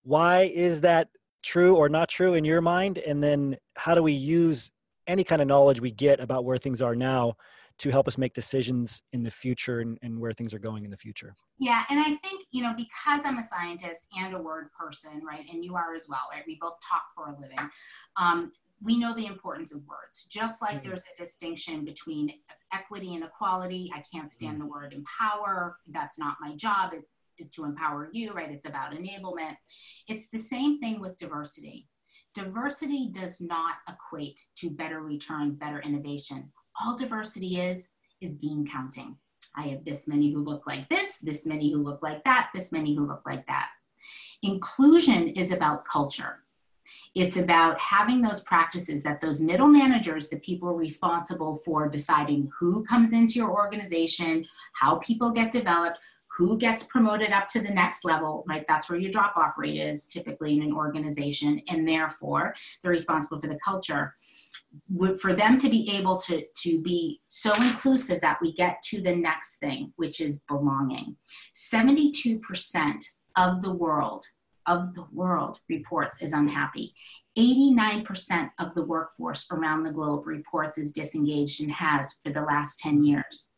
[0.04, 1.10] why is that
[1.44, 2.98] true or not true in your mind?
[3.00, 4.72] And then how do we use
[5.08, 7.34] any kind of knowledge we get about where things are now
[7.80, 10.92] to help us make decisions in the future and, and where things are going in
[10.92, 11.34] the future?
[11.58, 15.46] Yeah, and I think, you know, because I'm a scientist and a word person, right,
[15.52, 16.44] and you are as well, right?
[16.46, 17.70] We both talk for a living.
[18.18, 18.52] Um,
[18.84, 20.26] we know the importance of words.
[20.26, 20.84] Just like Mhm.
[20.86, 23.92] there's a distinction between equity and equality.
[23.94, 25.80] I can't stand the word empower.
[25.88, 26.94] That's not my job.
[26.94, 27.04] Is
[27.38, 28.52] is to empower you, right?
[28.52, 29.58] It's about enablement.
[30.08, 31.90] It's the same thing with diversity.
[32.36, 36.52] Diversity does not equate to better returns, better innovation.
[36.80, 39.18] All diversity is is bean counting.
[39.56, 42.72] I have this many who look like this, this many who look like that, this
[42.72, 43.70] many who look like that.
[44.44, 46.44] Inclusion is about culture.
[47.14, 52.84] It's about having those practices that those middle managers, the people responsible for deciding who
[52.86, 56.00] comes into your organization, how people get developed,
[56.38, 58.64] who gets promoted up to the next level, right?
[58.68, 63.40] That's where your drop off rate is typically in an organization, and therefore they're responsible
[63.40, 64.14] for the culture.
[65.20, 69.14] For them to be able to, to be so inclusive that we get to the
[69.14, 71.18] next thing, which is belonging.
[71.54, 73.04] 72%
[73.36, 74.26] of the world
[74.68, 76.94] of the world reports is unhappy.
[77.38, 82.80] 89% of the workforce around the globe reports is disengaged and has for the last
[82.80, 83.50] 10 years.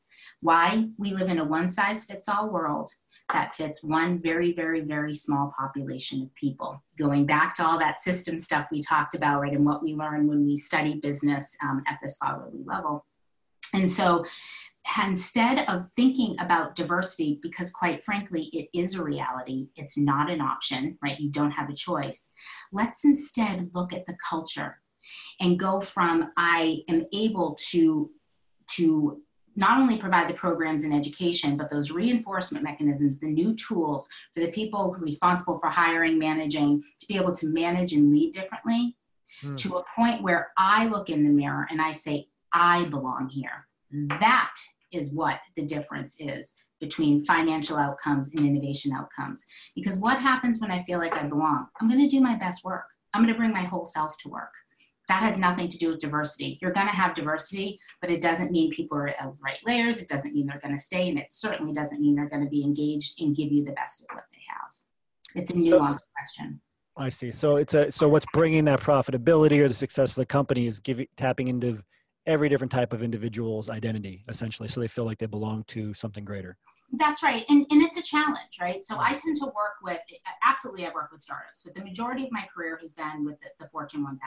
[0.42, 0.90] Why?
[0.98, 2.92] We live in a one size fits all world
[3.32, 6.84] that fits one very, very, very small population of people.
[6.98, 10.28] Going back to all that system stuff we talked about, right, and what we learn
[10.28, 13.06] when we study business um, at the scholarly level.
[13.74, 14.24] And so
[15.06, 20.42] instead of thinking about diversity, because quite frankly, it is a reality, it's not an
[20.42, 21.20] option, right?
[21.20, 22.32] You don't have a choice.
[22.72, 24.82] Let's instead look at the culture
[25.40, 28.10] and go from I am able to,
[28.76, 29.22] to
[29.56, 34.42] not only provide the programs and education, but those reinforcement mechanisms, the new tools for
[34.42, 38.96] the people responsible for hiring, managing, to be able to manage and lead differently
[39.42, 39.56] Hmm.
[39.56, 43.68] to a point where I look in the mirror and I say, I belong here.
[43.94, 44.54] That
[44.92, 49.46] is what the difference is between financial outcomes and innovation outcomes.
[49.76, 51.68] Because what happens when I feel like I belong?
[51.80, 52.86] I'm going to do my best work.
[53.14, 54.52] I'm going to bring my whole self to work.
[55.10, 56.58] That has nothing to do with diversity.
[56.62, 60.02] You're going to have diversity, but it doesn't mean people are at the right layers.
[60.02, 62.50] It doesn't mean they're going to stay, and it certainly doesn't mean they're going to
[62.50, 65.42] be engaged and give you the best of what they have.
[65.44, 66.62] It's a nuanced question.
[66.96, 67.32] I see.
[67.32, 70.80] So it's a so what's bringing that profitability or the success of the company is
[70.80, 71.84] giving tapping into
[72.26, 76.24] every different type of individual's identity essentially, so they feel like they belong to something
[76.24, 76.58] greater.
[76.96, 77.44] That's right.
[77.50, 78.86] And, and it's a challenge, right?
[78.86, 79.14] So mm-hmm.
[79.14, 80.00] I tend to work with,
[80.46, 83.48] absolutely, I work with startups, but the majority of my career has been with the,
[83.60, 84.20] the Fortune 1000,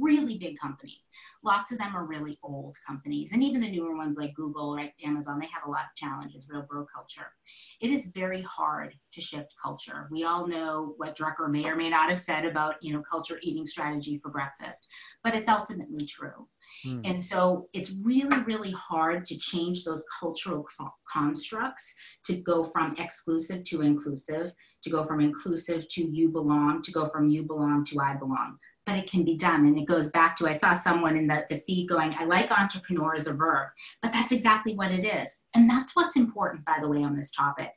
[0.00, 1.10] really big companies.
[1.42, 3.32] Lots of them are really old companies.
[3.32, 6.48] And even the newer ones like Google, right, Amazon, they have a lot of challenges,
[6.48, 7.32] real bro culture.
[7.80, 10.08] It is very hard to shift culture.
[10.10, 13.38] We all know what Drucker may or may not have said about, you know, culture
[13.42, 14.88] eating strategy for breakfast,
[15.22, 16.48] but it's ultimately true.
[16.84, 17.00] Hmm.
[17.04, 21.94] And so it's really, really hard to change those cultural co- constructs
[22.26, 27.06] to go from exclusive to inclusive, to go from inclusive to you belong, to go
[27.06, 28.58] from you belong to I belong.
[28.88, 29.66] But it can be done.
[29.66, 32.50] And it goes back to I saw someone in the, the feed going, I like
[32.50, 33.68] entrepreneur as a verb,
[34.02, 35.30] but that's exactly what it is.
[35.54, 37.70] And that's what's important, by the way, on this topic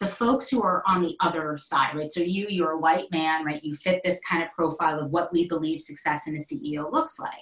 [0.00, 2.10] the folks who are on the other side, right?
[2.10, 3.62] So you, you're a white man, right?
[3.62, 7.18] You fit this kind of profile of what we believe success in a CEO looks
[7.18, 7.32] like.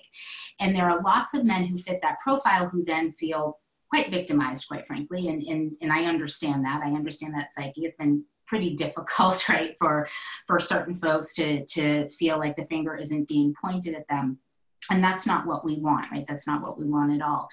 [0.58, 3.58] And there are lots of men who fit that profile who then feel
[3.90, 5.28] quite victimized, quite frankly.
[5.28, 6.80] And, and, and I understand that.
[6.82, 7.84] I understand that psyche.
[7.84, 10.08] It's been pretty difficult, right, for,
[10.46, 14.38] for certain folks to, to feel like the finger isn't being pointed at them
[14.90, 16.24] and that's not what we want right?
[16.28, 17.48] That's not what we want at all.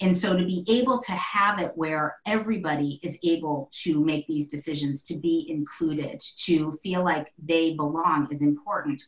[0.00, 4.48] And so to be able to have it where everybody is able to make these
[4.48, 9.02] decisions to be included to feel like they belong is important.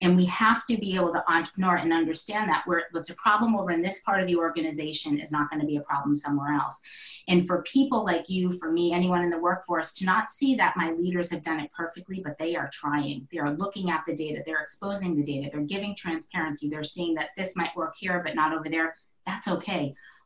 [0.00, 3.54] And we have to be able to entrepreneur and understand that where what's a problem
[3.54, 6.52] over in this part of the organization is not going to be a problem somewhere
[6.52, 6.80] else.
[7.28, 10.76] And for people like you for me anyone in the workforce to not see that
[10.76, 13.28] my leaders have done it perfectly but they are trying.
[13.30, 14.42] They are looking at the data.
[14.44, 15.50] They're exposing the data.
[15.52, 16.68] They're giving transparency.
[16.68, 18.88] They're seeing that this might work here but not over there
[19.26, 19.82] that's okay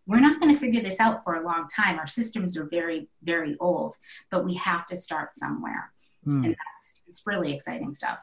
[0.08, 3.08] we're not going to figure this out for a long time our systems are very
[3.22, 3.92] very old
[4.30, 5.84] but we have to start somewhere
[6.24, 6.42] Hmm.
[6.44, 8.18] and that's it's really exciting stuff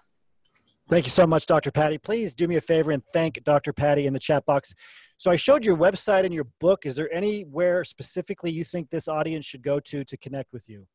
[0.89, 1.71] Thank you so much, Dr.
[1.71, 1.97] Patti.
[1.97, 3.71] Please do me a favor and thank Dr.
[3.71, 4.73] Patti in the chat box.
[5.17, 6.85] So I showed your website and your book.
[6.85, 10.85] Is there anywhere specifically you think this audience should go to to connect with you?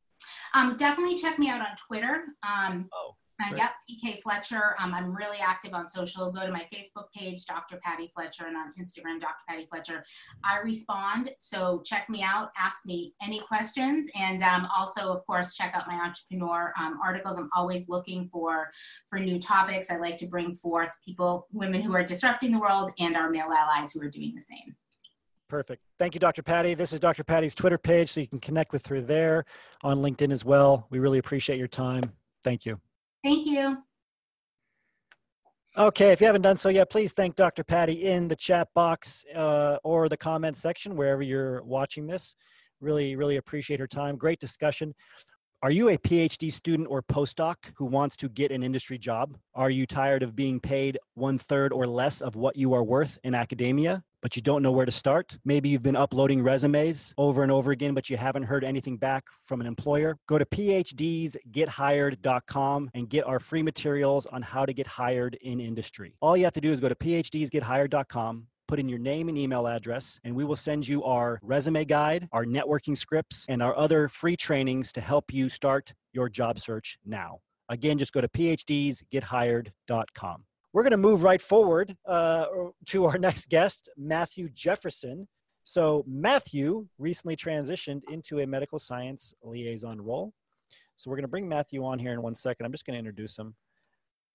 [0.53, 2.15] um, definitely check me out on twitter
[2.47, 4.75] um, Oh, Uh, yep, PK Fletcher.
[4.79, 6.29] Um, I'm really active on social.
[6.31, 7.77] Go to my Facebook page, Dr.
[7.77, 9.43] Patti Fletcher, and on Instagram, Dr.
[9.47, 10.03] Patti Fletcher.
[10.43, 15.55] I respond, so check me out, ask me any questions, and um, also, of course,
[15.55, 17.37] check out my entrepreneur um, articles.
[17.37, 18.69] I'm always looking for
[19.09, 19.89] for new topics.
[19.89, 23.53] I like to bring forth people, women who are disrupting the world, and our male
[23.57, 24.75] allies who are doing the same.
[25.47, 25.81] Perfect.
[25.97, 26.43] Thank you, Dr.
[26.43, 26.73] Patti.
[26.73, 27.23] This is Dr.
[27.23, 29.45] Patti's Twitter page, so you can connect with her there
[29.81, 30.87] on LinkedIn as well.
[30.89, 32.03] We really appreciate your time.
[32.43, 32.79] Thank you.
[33.23, 33.77] Thank you.
[35.77, 37.63] Okay, if you haven't done so yet, please thank Dr.
[37.63, 42.35] Patti in the chat box uh, or the comment section, wherever you're watching this.
[42.81, 44.17] Really, really appreciate her time.
[44.17, 44.93] Great discussion.
[45.61, 49.35] Are you a PhD student or postdoc who wants to get an industry job?
[49.53, 53.19] Are you tired of being paid one third or less of what you are worth
[53.25, 55.37] in academia, but you don't know where to start?
[55.43, 59.25] Maybe you've been uploading resumes over and over again, but you haven't heard anything back
[59.43, 60.17] from an employer.
[60.29, 66.15] Go to phdsgethired.com and get our free materials on how to get hired in industry.
[66.21, 69.67] All you have to do is go to phdsgethired.com put in your name and email
[69.67, 74.07] address, and we will send you our resume guide, our networking scripts, and our other
[74.07, 77.39] free trainings to help you start your job search now.
[77.69, 80.43] Again, just go to phdsgethired.com.
[80.71, 82.45] We're going to move right forward uh,
[82.85, 85.27] to our next guest, Matthew Jefferson.
[85.63, 90.31] So, Matthew recently transitioned into a medical science liaison role.
[90.95, 92.67] So, we're going to bring Matthew on here in one second.
[92.67, 93.55] I'm just going to introduce him.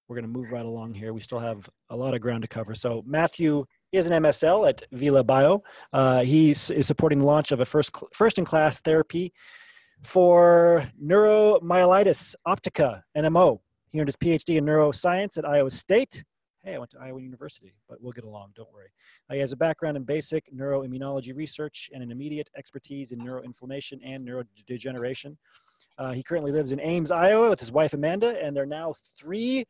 [0.08, 1.12] We're going to move right along here.
[1.12, 2.74] We still have a lot of ground to cover.
[2.74, 3.64] So, Matthew
[3.94, 5.62] he has an MSL at Viela Bio.
[5.92, 9.32] Uh, he is supporting the launch of a first first in class therapy
[10.02, 13.60] for neuromyelitis optica NMO.
[13.90, 16.24] He earned his PhD in neuroscience at Iowa State.
[16.64, 18.50] Hey, I went to Iowa University, but we'll get along.
[18.56, 18.88] Don't worry.
[19.30, 24.00] Uh, he has a background in basic neuroimmunology research and an immediate expertise in neuroinflammation
[24.04, 25.36] and neurodegeneration.
[25.98, 29.64] Uh, he currently lives in Ames, Iowa, with his wife Amanda, and they're now three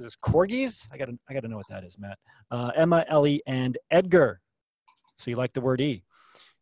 [0.00, 0.88] is this corgis?
[0.90, 2.18] I gotta I gotta know what that is, Matt.
[2.50, 4.40] Uh, Emma, Ellie, and Edgar.
[5.18, 6.02] So you like the word E.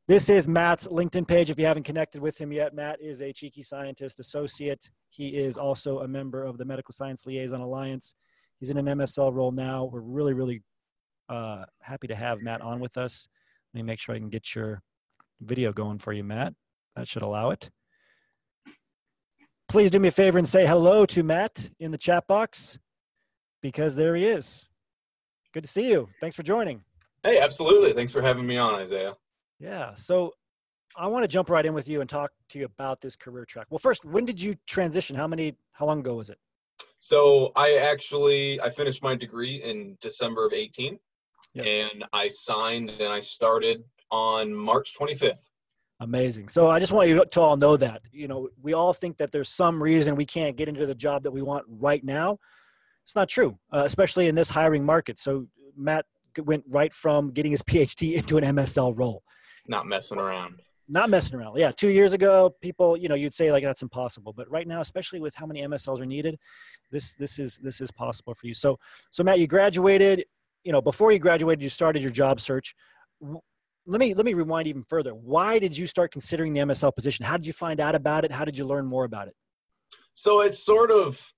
[0.09, 1.51] This is Matt's LinkedIn page.
[1.51, 4.91] If you haven't connected with him yet, Matt is a cheeky scientist associate.
[5.11, 8.15] He is also a member of the Medical Science Liaison Alliance.
[8.59, 9.85] He's in an MSL role now.
[9.85, 10.63] We're really, really
[11.29, 13.29] uh, happy to have Matt on with us.
[13.73, 14.83] Let me make sure I can get your
[15.41, 16.55] video going for you, Matt.
[16.97, 17.71] That should allow it.
[19.69, 22.79] Please do me a favor and say hello to Matt in the chat box
[23.61, 24.69] because there he is.
[25.53, 26.09] Good to see you.
[26.21, 26.83] Thanks for joining.
[27.23, 27.93] Hey, absolutely.
[27.93, 29.15] Thanks for having me on, Isaiah.
[29.59, 29.95] Yeah.
[29.97, 30.33] So
[30.97, 33.45] I want to jump right in with you and talk to you about this career
[33.45, 33.67] track.
[33.71, 35.17] Well, first, when did you transition?
[35.17, 36.39] How many, how long ago was it?
[37.01, 40.99] So I actually, I finished my degree in December of 18
[41.55, 41.67] yes.
[41.67, 45.39] and I signed and I started on March 25th.
[46.01, 46.49] Amazing.
[46.49, 49.33] So I just want you to all know that, you know, we all think that
[49.33, 52.39] there's some reason we can't get into the job that we want right now
[53.09, 55.19] it's not true, uh, especially in this hiring market.
[55.19, 56.05] So Matt
[56.45, 59.23] went right from getting his PhD into an MSL role.
[59.67, 60.61] Not messing around.
[60.91, 61.57] Not messing around.
[61.57, 64.83] Yeah, two years ago, people, you know, you'd say like that's impossible, but right now,
[64.83, 66.39] especially with how many MSLs are needed,
[66.91, 68.53] this this is this is possible for you.
[68.53, 68.79] So
[69.11, 70.27] so Matt, you graduated.
[70.65, 72.75] You know, before you graduated, you started your job search.
[73.23, 75.15] Let me let me rewind even further.
[75.15, 77.25] Why did you start considering the MSL position?
[77.25, 78.33] How did you find out about it?
[78.33, 79.35] How did you learn more about it?
[80.13, 81.33] So it's sort of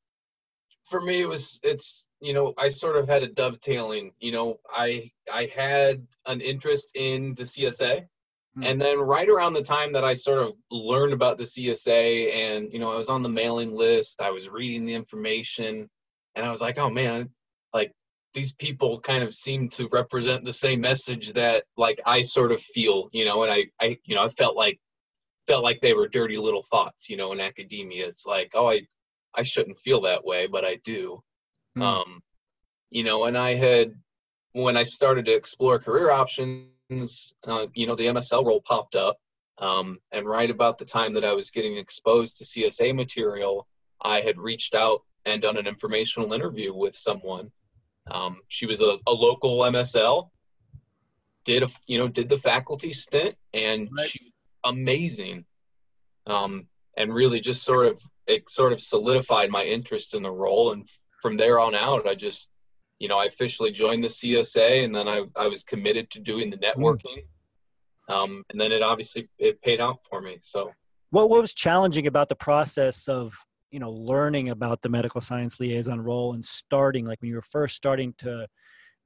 [0.91, 4.59] for me it was it's you know i sort of had a dovetailing you know
[4.74, 8.05] i i had an interest in the csa
[8.57, 8.62] hmm.
[8.64, 12.72] and then right around the time that i sort of learned about the csa and
[12.72, 15.88] you know i was on the mailing list i was reading the information
[16.34, 17.30] and i was like oh man
[17.72, 17.93] like
[18.34, 22.61] these people kind of seem to represent the same message that like i sort of
[22.61, 24.78] feel you know and i i you know i felt like
[25.47, 28.80] felt like they were dirty little thoughts you know in academia it's like oh i
[29.35, 31.22] I shouldn't feel that way, but I do.
[31.76, 31.83] Mm.
[31.83, 32.22] Um,
[32.91, 33.95] you know, and I had
[34.53, 39.18] when I started to explore career options, uh, you know, the MSL role popped up.
[39.59, 43.68] Um, and right about the time that I was getting exposed to CSA material,
[44.01, 47.53] I had reached out and done an informational interview with someone.
[48.11, 50.31] Um, she was a, a, local MSL,
[51.45, 54.09] did a you know did the faculty stint, and right.
[54.09, 54.33] she was
[54.72, 55.45] amazing.
[56.26, 56.66] Um,
[57.01, 60.73] and really just sort of it sort of solidified my interest in the role.
[60.73, 60.89] And
[61.23, 62.51] from there on out, I just,
[62.99, 66.51] you know, I officially joined the CSA and then I, I was committed to doing
[66.51, 66.65] the hmm.
[66.65, 67.25] networking.
[68.09, 70.39] Um, and then it obviously, it paid out for me.
[70.43, 70.73] So
[71.11, 73.35] what, what was challenging about the process of,
[73.71, 77.43] you know, learning about the medical science liaison role and starting, like when you were
[77.43, 78.47] first starting to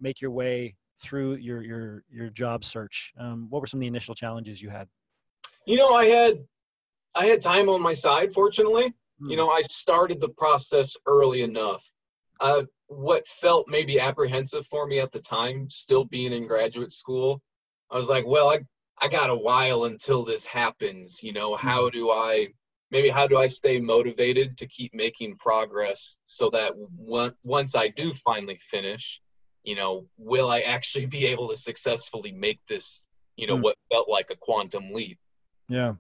[0.01, 3.13] make your way through your, your, your job search?
[3.19, 4.89] Um, what were some of the initial challenges you had?
[5.67, 6.39] You know, I had,
[7.15, 8.93] I had time on my side, fortunately.
[9.21, 9.37] You hmm.
[9.37, 11.85] know, I started the process early enough.
[12.41, 17.41] Uh, what felt maybe apprehensive for me at the time, still being in graduate school,
[17.91, 18.61] I was like, well, I,
[19.01, 21.23] I got a while until this happens.
[21.23, 21.91] You know, how hmm.
[21.91, 22.49] do I,
[22.91, 28.13] maybe how do I stay motivated to keep making progress so that once I do
[28.15, 29.21] finally finish,
[29.63, 33.07] you know, will I actually be able to successfully make this,
[33.37, 33.63] you know, mm.
[33.63, 35.19] what felt like a quantum leap?
[35.69, 35.89] Yeah.
[35.89, 35.99] Um,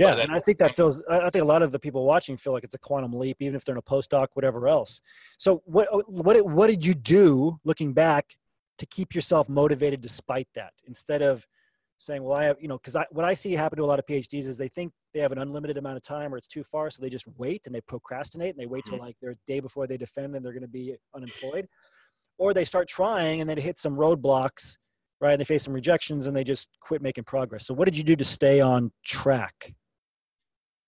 [0.00, 1.02] Yeah, But uh, and I think that feels.
[1.10, 3.54] I think a lot of the people watching feel like it's a quantum leap, even
[3.54, 4.98] if they're in a postdoc, whatever else.
[5.36, 8.34] So, what oh, what did- what did you do, looking back,
[8.78, 11.46] to keep yourself motivated despite that, instead of
[11.98, 13.98] saying, "Well, I have," you know, because I, what I see happen to a lot
[13.98, 16.64] of PhDs is they think they have an unlimited amount of time or it's too
[16.64, 19.04] far, so they just wait and they procrastinate and they wait till mm-hmm.
[19.04, 21.68] like their day before they defend and they're going to be unemployed,
[22.38, 24.78] or they start trying and then hit some roadblocks,
[25.20, 25.32] right?
[25.32, 27.66] And they face some rejections and they just quit making progress.
[27.66, 29.74] So, what did you do to stay on track?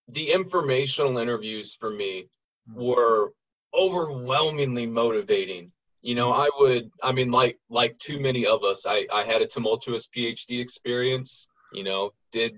[0.08, 2.28] The informational interviews for me
[2.68, 2.80] Hmm.
[2.80, 3.32] were
[3.74, 5.72] overwhelmingly motivating.
[6.02, 9.42] You know, I would, I mean, like like too many of us, I I had
[9.42, 11.48] a tumultuous PhD experience.
[11.72, 12.56] You know, did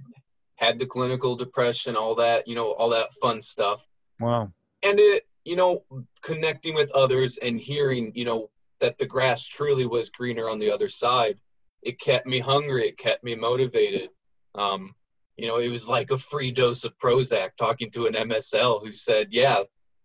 [0.56, 3.86] had the clinical depression, all that, you know, all that fun stuff,
[4.20, 4.52] Wow.
[4.82, 5.84] and it, you know,
[6.22, 10.70] connecting with others and hearing, you know, that the grass truly was greener on the
[10.70, 11.38] other side.
[11.82, 12.88] It kept me hungry.
[12.88, 14.10] It kept me motivated.
[14.54, 14.94] Um,
[15.36, 18.92] you know, it was like a free dose of Prozac talking to an MSL who
[18.92, 19.62] said, yeah,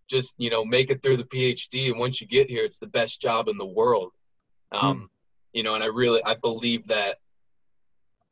[0.10, 1.92] just, you know, make it through the PhD.
[1.92, 4.12] And once you get here, it's the best job in the world.
[4.72, 5.10] Um,
[5.54, 7.18] You know, and I really, I believe that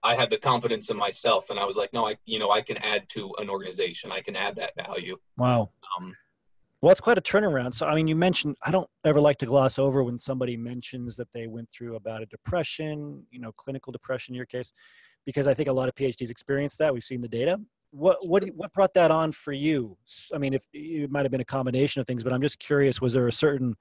[0.04, 2.62] I had the confidence in myself and I was like, no, I, you know, I
[2.62, 4.12] can add to an organization.
[4.12, 5.18] I can add that value.
[5.38, 5.72] Wow.
[5.98, 6.16] Um,
[6.82, 7.74] Well, it's quite a turnaround.
[7.74, 11.16] So, I mean, you mentioned, I don't ever like to gloss over when somebody mentions
[11.18, 14.72] that they went through about a depression, you know, clinical depression in your case,
[15.28, 16.94] because I think a lot of PhDs experience that.
[16.94, 17.60] We've seen the data.
[17.92, 19.98] What, what, what brought that on for you?
[20.34, 23.02] I mean, if it might have been a combination of things, but I'm just curious,
[23.02, 23.76] was there a certain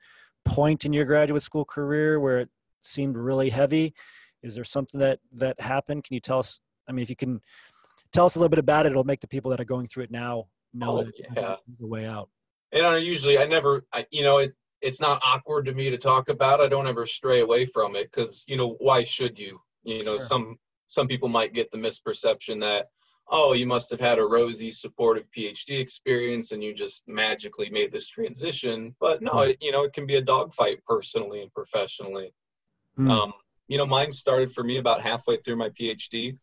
[0.45, 2.49] point in your graduate school career where it
[2.83, 3.95] seemed really heavy?
[4.43, 6.03] Is there something that, that happened?
[6.03, 7.41] Can you tell us, I mean, if you can
[8.13, 10.05] tell us a little bit about it, it'll make the people that are going through
[10.05, 11.57] it now know Oh, that yeah.
[11.81, 12.29] a way out.
[12.73, 15.99] and I usually, I never, I, you know, it, it's not awkward to me to
[15.99, 16.61] talk about.
[16.61, 19.61] I don't ever stray away from it because, you know, why should you?
[19.85, 20.27] You know, Sure.
[20.27, 20.57] some,
[20.87, 22.89] some people might get the misperception that,
[23.29, 27.93] oh, you must have had a rosy, supportive PhD experience and you just magically made
[27.93, 28.95] this transition.
[29.01, 29.51] But no, Hmm.
[29.51, 32.33] it, you know, it can be a dogfight personally and professionally.
[32.97, 33.11] Hmm.
[33.11, 33.33] Um,
[33.69, 36.39] you know, mine started for me about halfway through my PhD.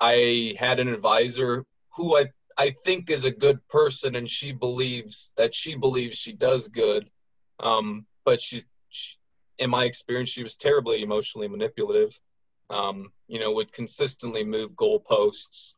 [0.00, 5.32] I had an advisor who I I think is a good person, and she believes
[5.36, 7.08] that she believes she does good.
[7.58, 9.16] Um, but she's, she,
[9.58, 12.18] in my experience, she was terribly emotionally manipulative.
[12.70, 15.74] Um, you know, would consistently move goalposts,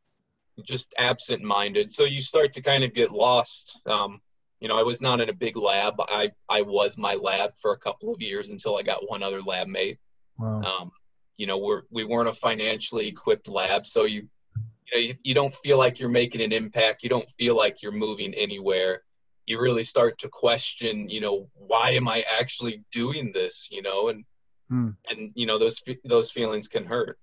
[0.62, 1.90] just absent-minded.
[1.90, 3.80] So you start to kind of get lost.
[3.86, 4.20] Um,
[4.60, 5.94] you know, I was not in a big lab.
[5.98, 9.42] I I was my lab for a couple of years until I got one other
[9.42, 9.98] lab mate
[10.38, 10.62] Wow.
[10.62, 10.92] um,
[11.36, 15.34] you know we're we weren't a financially equipped lab so you you know you, you
[15.34, 19.02] don't feel like you're making an impact you don't feel like you're moving anywhere
[19.46, 24.08] you really start to question you know why am i actually doing this you know
[24.08, 24.24] and
[24.72, 24.88] Hmm.
[25.10, 27.18] and you know those those feelings can hurt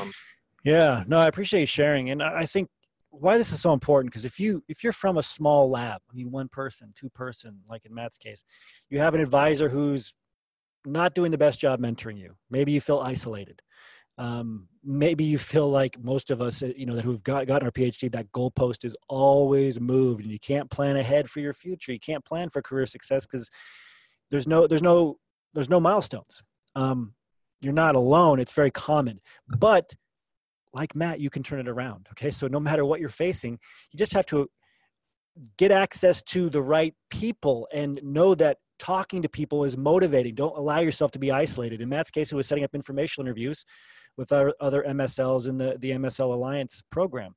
[0.00, 0.10] um,
[0.64, 2.68] Yeah, no, I appreciate you sharing, and I think
[3.10, 6.14] why this is so important because if you if you're from a small lab, I
[6.14, 8.42] mean, one person, two person, like in Matt's case,
[8.88, 10.16] you have an advisor who's
[10.84, 12.34] not doing the best job mentoring you.
[12.50, 13.62] Maybe you feel isolated.
[14.18, 17.72] Um, maybe you feel like most of us, you know, that who've got gotten our
[17.72, 21.92] PhD, that goalpost is always moved, and you can't plan ahead for your future.
[21.92, 23.48] You can't plan for career success because
[24.28, 25.18] there's no there's no
[25.54, 26.42] there's no milestones.
[26.74, 27.14] Um,
[27.60, 28.40] you're not alone.
[28.40, 29.94] It's very common, but
[30.72, 32.06] like Matt, you can turn it around.
[32.12, 32.30] Okay.
[32.30, 33.58] So no matter what you're facing,
[33.92, 34.48] you just have to
[35.58, 40.34] get access to the right people and know that talking to people is motivating.
[40.34, 41.80] Don't allow yourself to be isolated.
[41.80, 43.64] In Matt's case, it was setting up informational interviews
[44.16, 47.34] with our other MSLs in the, the MSL Alliance program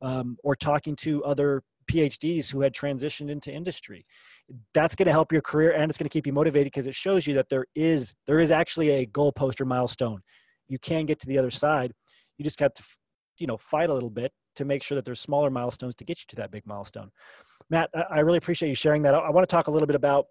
[0.00, 4.06] um, or talking to other PhDs who had transitioned into industry.
[4.74, 6.94] That's going to help your career and it's going to keep you motivated because it
[6.94, 10.20] shows you that there is there is actually a goalpost or milestone.
[10.68, 11.92] You can get to the other side.
[12.38, 12.82] You just have to,
[13.38, 16.18] you know, fight a little bit to make sure that there's smaller milestones to get
[16.20, 17.10] you to that big milestone.
[17.70, 19.14] Matt, I- really appreciate you sharing that.
[19.14, 20.26] I, want to talk a little bit about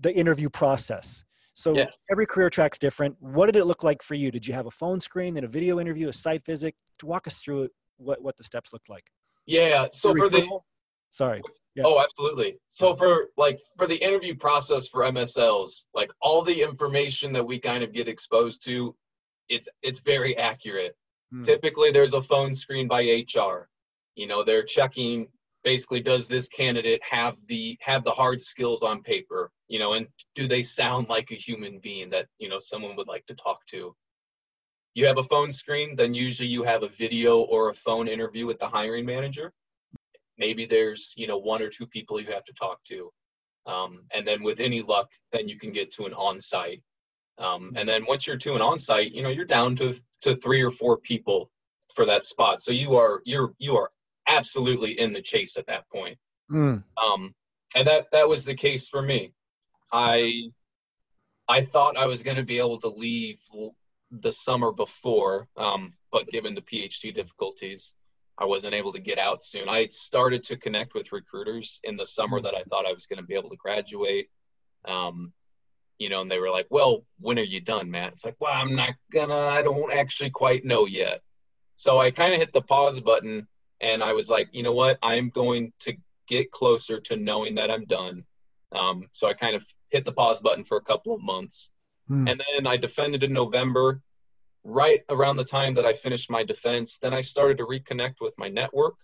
[0.00, 1.24] the interview process.
[1.54, 1.98] So Yes.
[2.10, 3.16] every career track's different.
[3.20, 4.30] What did it look like for you?
[4.30, 6.74] Did you have a phone screen, then a video interview, a site visit?
[7.00, 7.68] To walk us through
[7.98, 9.04] what what the steps looked like.
[9.46, 10.48] yeah so for the?
[11.10, 11.42] Sorry,
[11.74, 11.84] Yeah.
[11.86, 12.58] Oh, absolutely.
[12.70, 17.58] So for like for the interview process for MSLs, like all the information that we
[17.58, 18.94] kind of get exposed to,
[19.48, 20.96] it's it's very accurate.
[21.32, 21.42] Hmm.
[21.42, 23.68] Typically there's a phone screen by HR.
[24.14, 25.28] You know, they're checking
[25.64, 30.06] basically does this candidate have the have the hard skills on paper, you know, and
[30.34, 33.58] do they sound like a human being that, you know, someone would like to talk
[33.66, 33.94] to.
[34.94, 38.46] You have a phone screen, then usually you have a video or a phone interview
[38.46, 39.52] with the hiring manager
[40.38, 43.10] maybe there's you know one or two people you have to talk to
[43.66, 46.82] um, and then with any luck then you can get to an on-site
[47.38, 50.62] um, and then once you're to an on-site you know you're down to to three
[50.62, 51.50] or four people
[51.94, 53.90] for that spot so you are you're you are
[54.28, 56.18] absolutely in the chase at that point.
[56.50, 56.84] Mm.
[57.02, 57.34] Um,
[57.74, 59.32] and that that was the case for me.
[59.92, 60.50] I
[61.48, 63.40] I thought I was going to be able to leave
[64.10, 67.94] the summer before, um, but given the PhD difficulties,
[68.38, 69.68] I wasn't able to get out soon.
[69.68, 73.20] I started to connect with recruiters in the summer that I thought I was going
[73.20, 74.30] to be able to graduate.
[74.84, 75.32] Um,
[75.98, 78.52] you know, and they were like, "Well, when are you done, Matt?" It's like, "Well,
[78.52, 79.34] I'm not gonna.
[79.34, 81.22] I don't actually quite know yet."
[81.74, 83.48] So I kind of hit the pause button,
[83.80, 84.98] and I was like, "You know what?
[85.02, 85.96] I'm going to
[86.28, 88.24] get closer to knowing that I'm done."
[88.70, 91.72] Um, so I kind of hit the pause button for a couple of months,
[92.06, 92.28] hmm.
[92.28, 94.00] and then I defended in November.
[94.64, 98.34] Right around the time that I finished my defense, then I started to reconnect with
[98.38, 98.94] my network.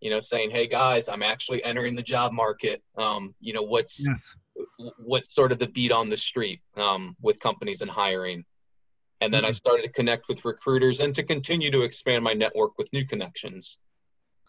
[0.00, 2.82] You know, saying, "Hey guys, I'm actually entering the job market.
[2.96, 4.34] Um, you know, what's yes
[4.98, 8.44] what's sort of the beat on the street um, with companies and hiring.
[9.20, 9.48] And then mm-hmm.
[9.48, 13.06] I started to connect with recruiters and to continue to expand my network with new
[13.06, 13.78] connections.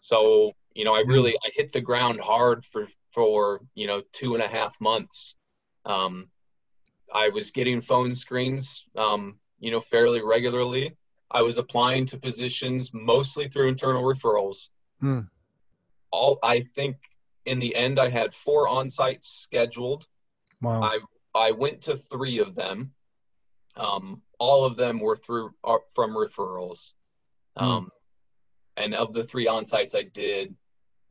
[0.00, 4.34] So, you know, I really I hit the ground hard for for you know two
[4.34, 5.36] and a half months.
[5.84, 6.28] Um,
[7.14, 10.96] I was getting phone screens, um, you know, fairly regularly.
[11.30, 14.68] I was applying to positions mostly through internal referrals.
[15.00, 15.20] Hmm.
[16.10, 16.96] All I think
[17.46, 20.06] in the end, I had four on sites scheduled.
[20.60, 20.82] Wow.
[20.82, 20.98] I
[21.34, 22.92] I went to three of them.
[23.76, 26.92] Um, all of them were through uh, from referrals.
[27.56, 27.64] Hmm.
[27.64, 27.90] Um,
[28.76, 30.56] and of the three on sites I did,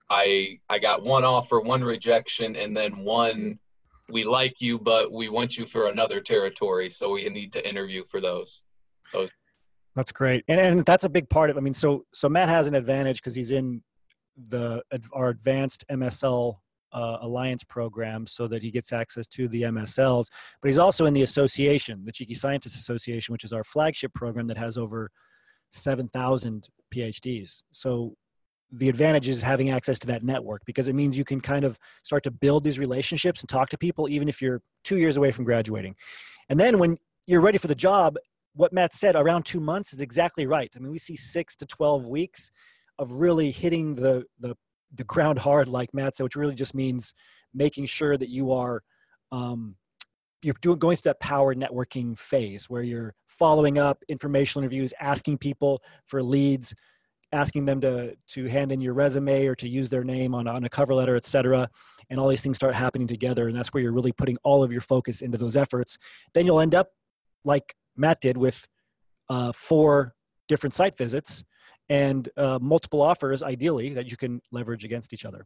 [0.09, 3.59] I I got one offer, one rejection, and then one
[4.11, 8.03] we like you, but we want you for another territory, so we need to interview
[8.09, 8.61] for those.
[9.07, 9.27] So
[9.95, 11.57] that's great, and and that's a big part of.
[11.57, 13.81] I mean, so so Matt has an advantage because he's in
[14.37, 14.81] the
[15.13, 16.55] our advanced MSL
[16.93, 20.27] uh, alliance program so that he gets access to the MSLs.
[20.61, 24.47] But he's also in the association, the Cheeky Scientists Association, which is our flagship program
[24.47, 25.09] that has over
[25.71, 27.63] 7,000 PhDs.
[27.71, 28.15] So
[28.71, 31.77] the advantage is having access to that network because it means you can kind of
[32.03, 35.31] start to build these relationships and talk to people even if you're two years away
[35.31, 35.95] from graduating.
[36.49, 36.97] And then when
[37.27, 38.15] you're ready for the job,
[38.53, 40.71] what Matt said, around two months is exactly right.
[40.75, 42.51] I mean, we see six to 12 weeks
[42.99, 44.55] of really hitting the the
[44.93, 47.13] the ground hard, like Matt said, which really just means
[47.53, 48.81] making sure that you are
[49.31, 49.75] um,
[50.43, 55.37] you're doing going through that power networking phase where you're following up informational interviews, asking
[55.37, 56.73] people for leads,
[57.31, 60.63] asking them to to hand in your resume or to use their name on, on
[60.63, 61.69] a cover letter, et cetera.
[62.09, 63.47] And all these things start happening together.
[63.47, 65.97] And that's where you're really putting all of your focus into those efforts.
[66.33, 66.89] Then you'll end up
[67.45, 68.67] like Matt did with
[69.29, 70.13] uh, four
[70.47, 71.43] different site visits
[71.89, 75.45] and uh, multiple offers ideally that you can leverage against each other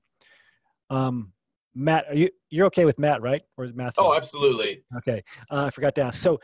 [0.90, 1.32] um,
[1.76, 5.22] matt are you you're okay with matt right or is matthew oh absolutely okay
[5.52, 6.40] uh, i forgot to ask so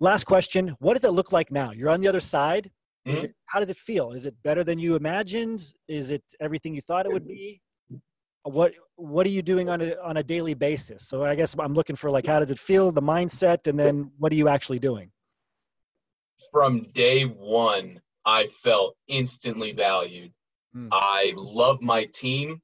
[0.00, 2.70] last question what does it look like now you're on the other side
[3.06, 3.24] mm-hmm.
[3.24, 6.80] it, how does it feel is it better than you imagined is it everything you
[6.80, 7.60] thought it would be
[8.44, 11.74] what what are you doing on a on a daily basis so i guess i'm
[11.74, 14.78] looking for like how does it feel the mindset and then what are you actually
[14.78, 15.10] doing
[16.52, 20.32] from day one I felt instantly valued.
[20.76, 20.88] Mm.
[20.92, 22.60] I love my team.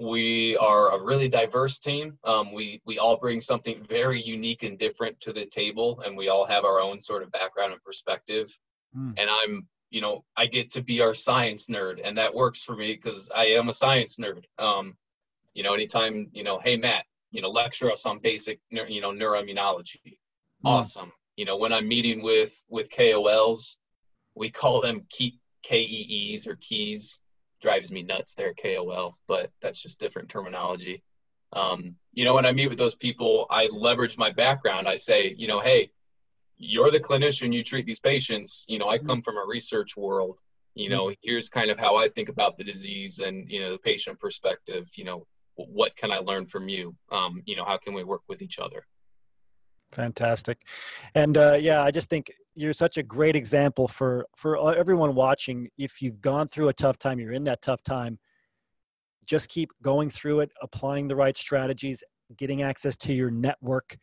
[0.00, 2.18] We are a really diverse team.
[2.24, 6.28] Um, we we all bring something very unique and different to the table, and we
[6.28, 8.56] all have our own sort of background and perspective.
[8.96, 9.14] Mm.
[9.18, 12.76] And I'm, you know, I get to be our science nerd, and that works for
[12.76, 14.44] me because I am a science nerd.
[14.58, 14.96] Um,
[15.52, 19.10] you know, anytime, you know, hey Matt, you know, lecture us on basic, you know,
[19.10, 20.00] neuroimmunology.
[20.06, 20.16] Mm.
[20.64, 21.12] Awesome.
[21.36, 23.76] You know, when I'm meeting with with KOLs,
[24.34, 27.20] we call them key KEEs or keys.
[27.60, 31.02] Drives me nuts there, KOL, but that's just different terminology.
[31.52, 34.88] Um, you know, when I meet with those people, I leverage my background.
[34.88, 35.90] I say, you know, hey,
[36.62, 38.66] you're the clinician, you treat these patients.
[38.68, 40.38] You know, I come from a research world.
[40.74, 43.78] You know, here's kind of how I think about the disease and, you know, the
[43.78, 44.88] patient perspective.
[44.94, 45.26] You know,
[45.56, 46.94] what can I learn from you?
[47.10, 48.84] Um, you know, how can we work with each other?
[49.90, 50.60] Fantastic,
[51.16, 55.68] and uh, yeah, I just think you're such a great example for for everyone watching.
[55.78, 58.20] If you've gone through a tough time, you're in that tough time.
[59.26, 62.04] Just keep going through it, applying the right strategies,
[62.36, 63.98] getting access to your network,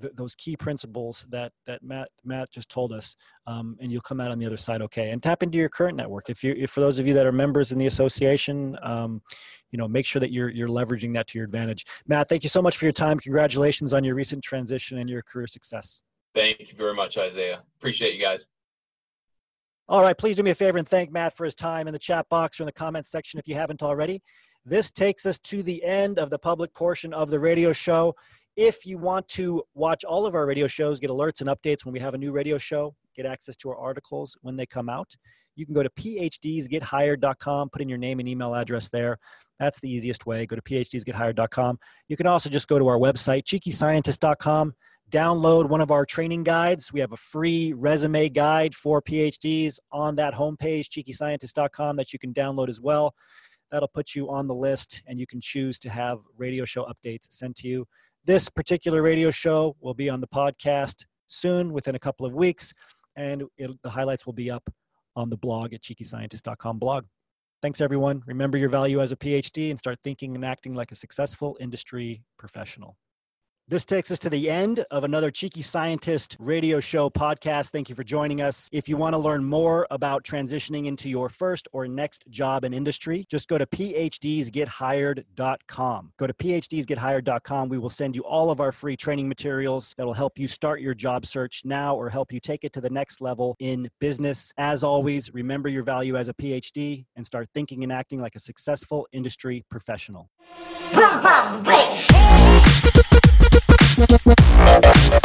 [0.00, 3.16] th- those key principles that that Matt Matt just told us,
[3.46, 5.10] um, and you'll come out on the other side okay.
[5.10, 6.28] And tap into your current network.
[6.28, 9.22] If you, if for those of you that are members in the association, um,
[9.70, 11.84] you know, make sure that you're you're leveraging that to your advantage.
[12.06, 13.18] Matt, thank you so much for your time.
[13.18, 16.02] Congratulations on your recent transition and your career success.
[16.34, 17.62] Thank you very much, Isaiah.
[17.78, 18.46] Appreciate you guys.
[19.88, 21.98] All right, please do me a favor and thank Matt for his time in the
[21.98, 24.22] chat box or in the comments section if you haven't already.
[24.64, 28.14] This takes us to the end of the public portion of the radio show.
[28.56, 31.92] If you want to watch all of our radio shows, get alerts and updates when
[31.94, 35.16] we have a new radio show, get access to our articles when they come out.
[35.56, 39.18] You can go to phdsgethired.com, put in your name and email address there.
[39.58, 40.44] That's the easiest way.
[40.44, 41.78] Go to phdsgethired.com.
[42.08, 44.74] You can also just go to our website, cheekyscientist.com,
[45.10, 46.92] download one of our training guides.
[46.92, 52.34] We have a free resume guide for PhDs on that homepage, cheekyscientist.com, that you can
[52.34, 53.14] download as well.
[53.70, 57.26] That'll put you on the list, and you can choose to have radio show updates
[57.30, 57.86] sent to you.
[58.24, 62.72] This particular radio show will be on the podcast soon, within a couple of weeks,
[63.16, 64.62] and the highlights will be up
[65.16, 67.04] on the blog at cheekyscientist.com blog.
[67.62, 68.22] Thanks, everyone.
[68.26, 72.22] Remember your value as a PhD and start thinking and acting like a successful industry
[72.38, 72.96] professional.
[73.72, 77.70] This takes us to the end of another Cheeky Scientist radio show podcast.
[77.70, 78.68] Thank you for joining us.
[78.70, 82.74] If you want to learn more about transitioning into your first or next job in
[82.74, 86.12] industry, just go to phdsgethired.com.
[86.18, 87.70] Go to phdsgethired.com.
[87.70, 90.82] We will send you all of our free training materials that will help you start
[90.82, 94.52] your job search now or help you take it to the next level in business.
[94.58, 98.40] As always, remember your value as a PhD and start thinking and acting like a
[98.40, 100.28] successful industry professional.
[100.92, 101.62] Boom, boom,
[104.04, 105.21] Thank you.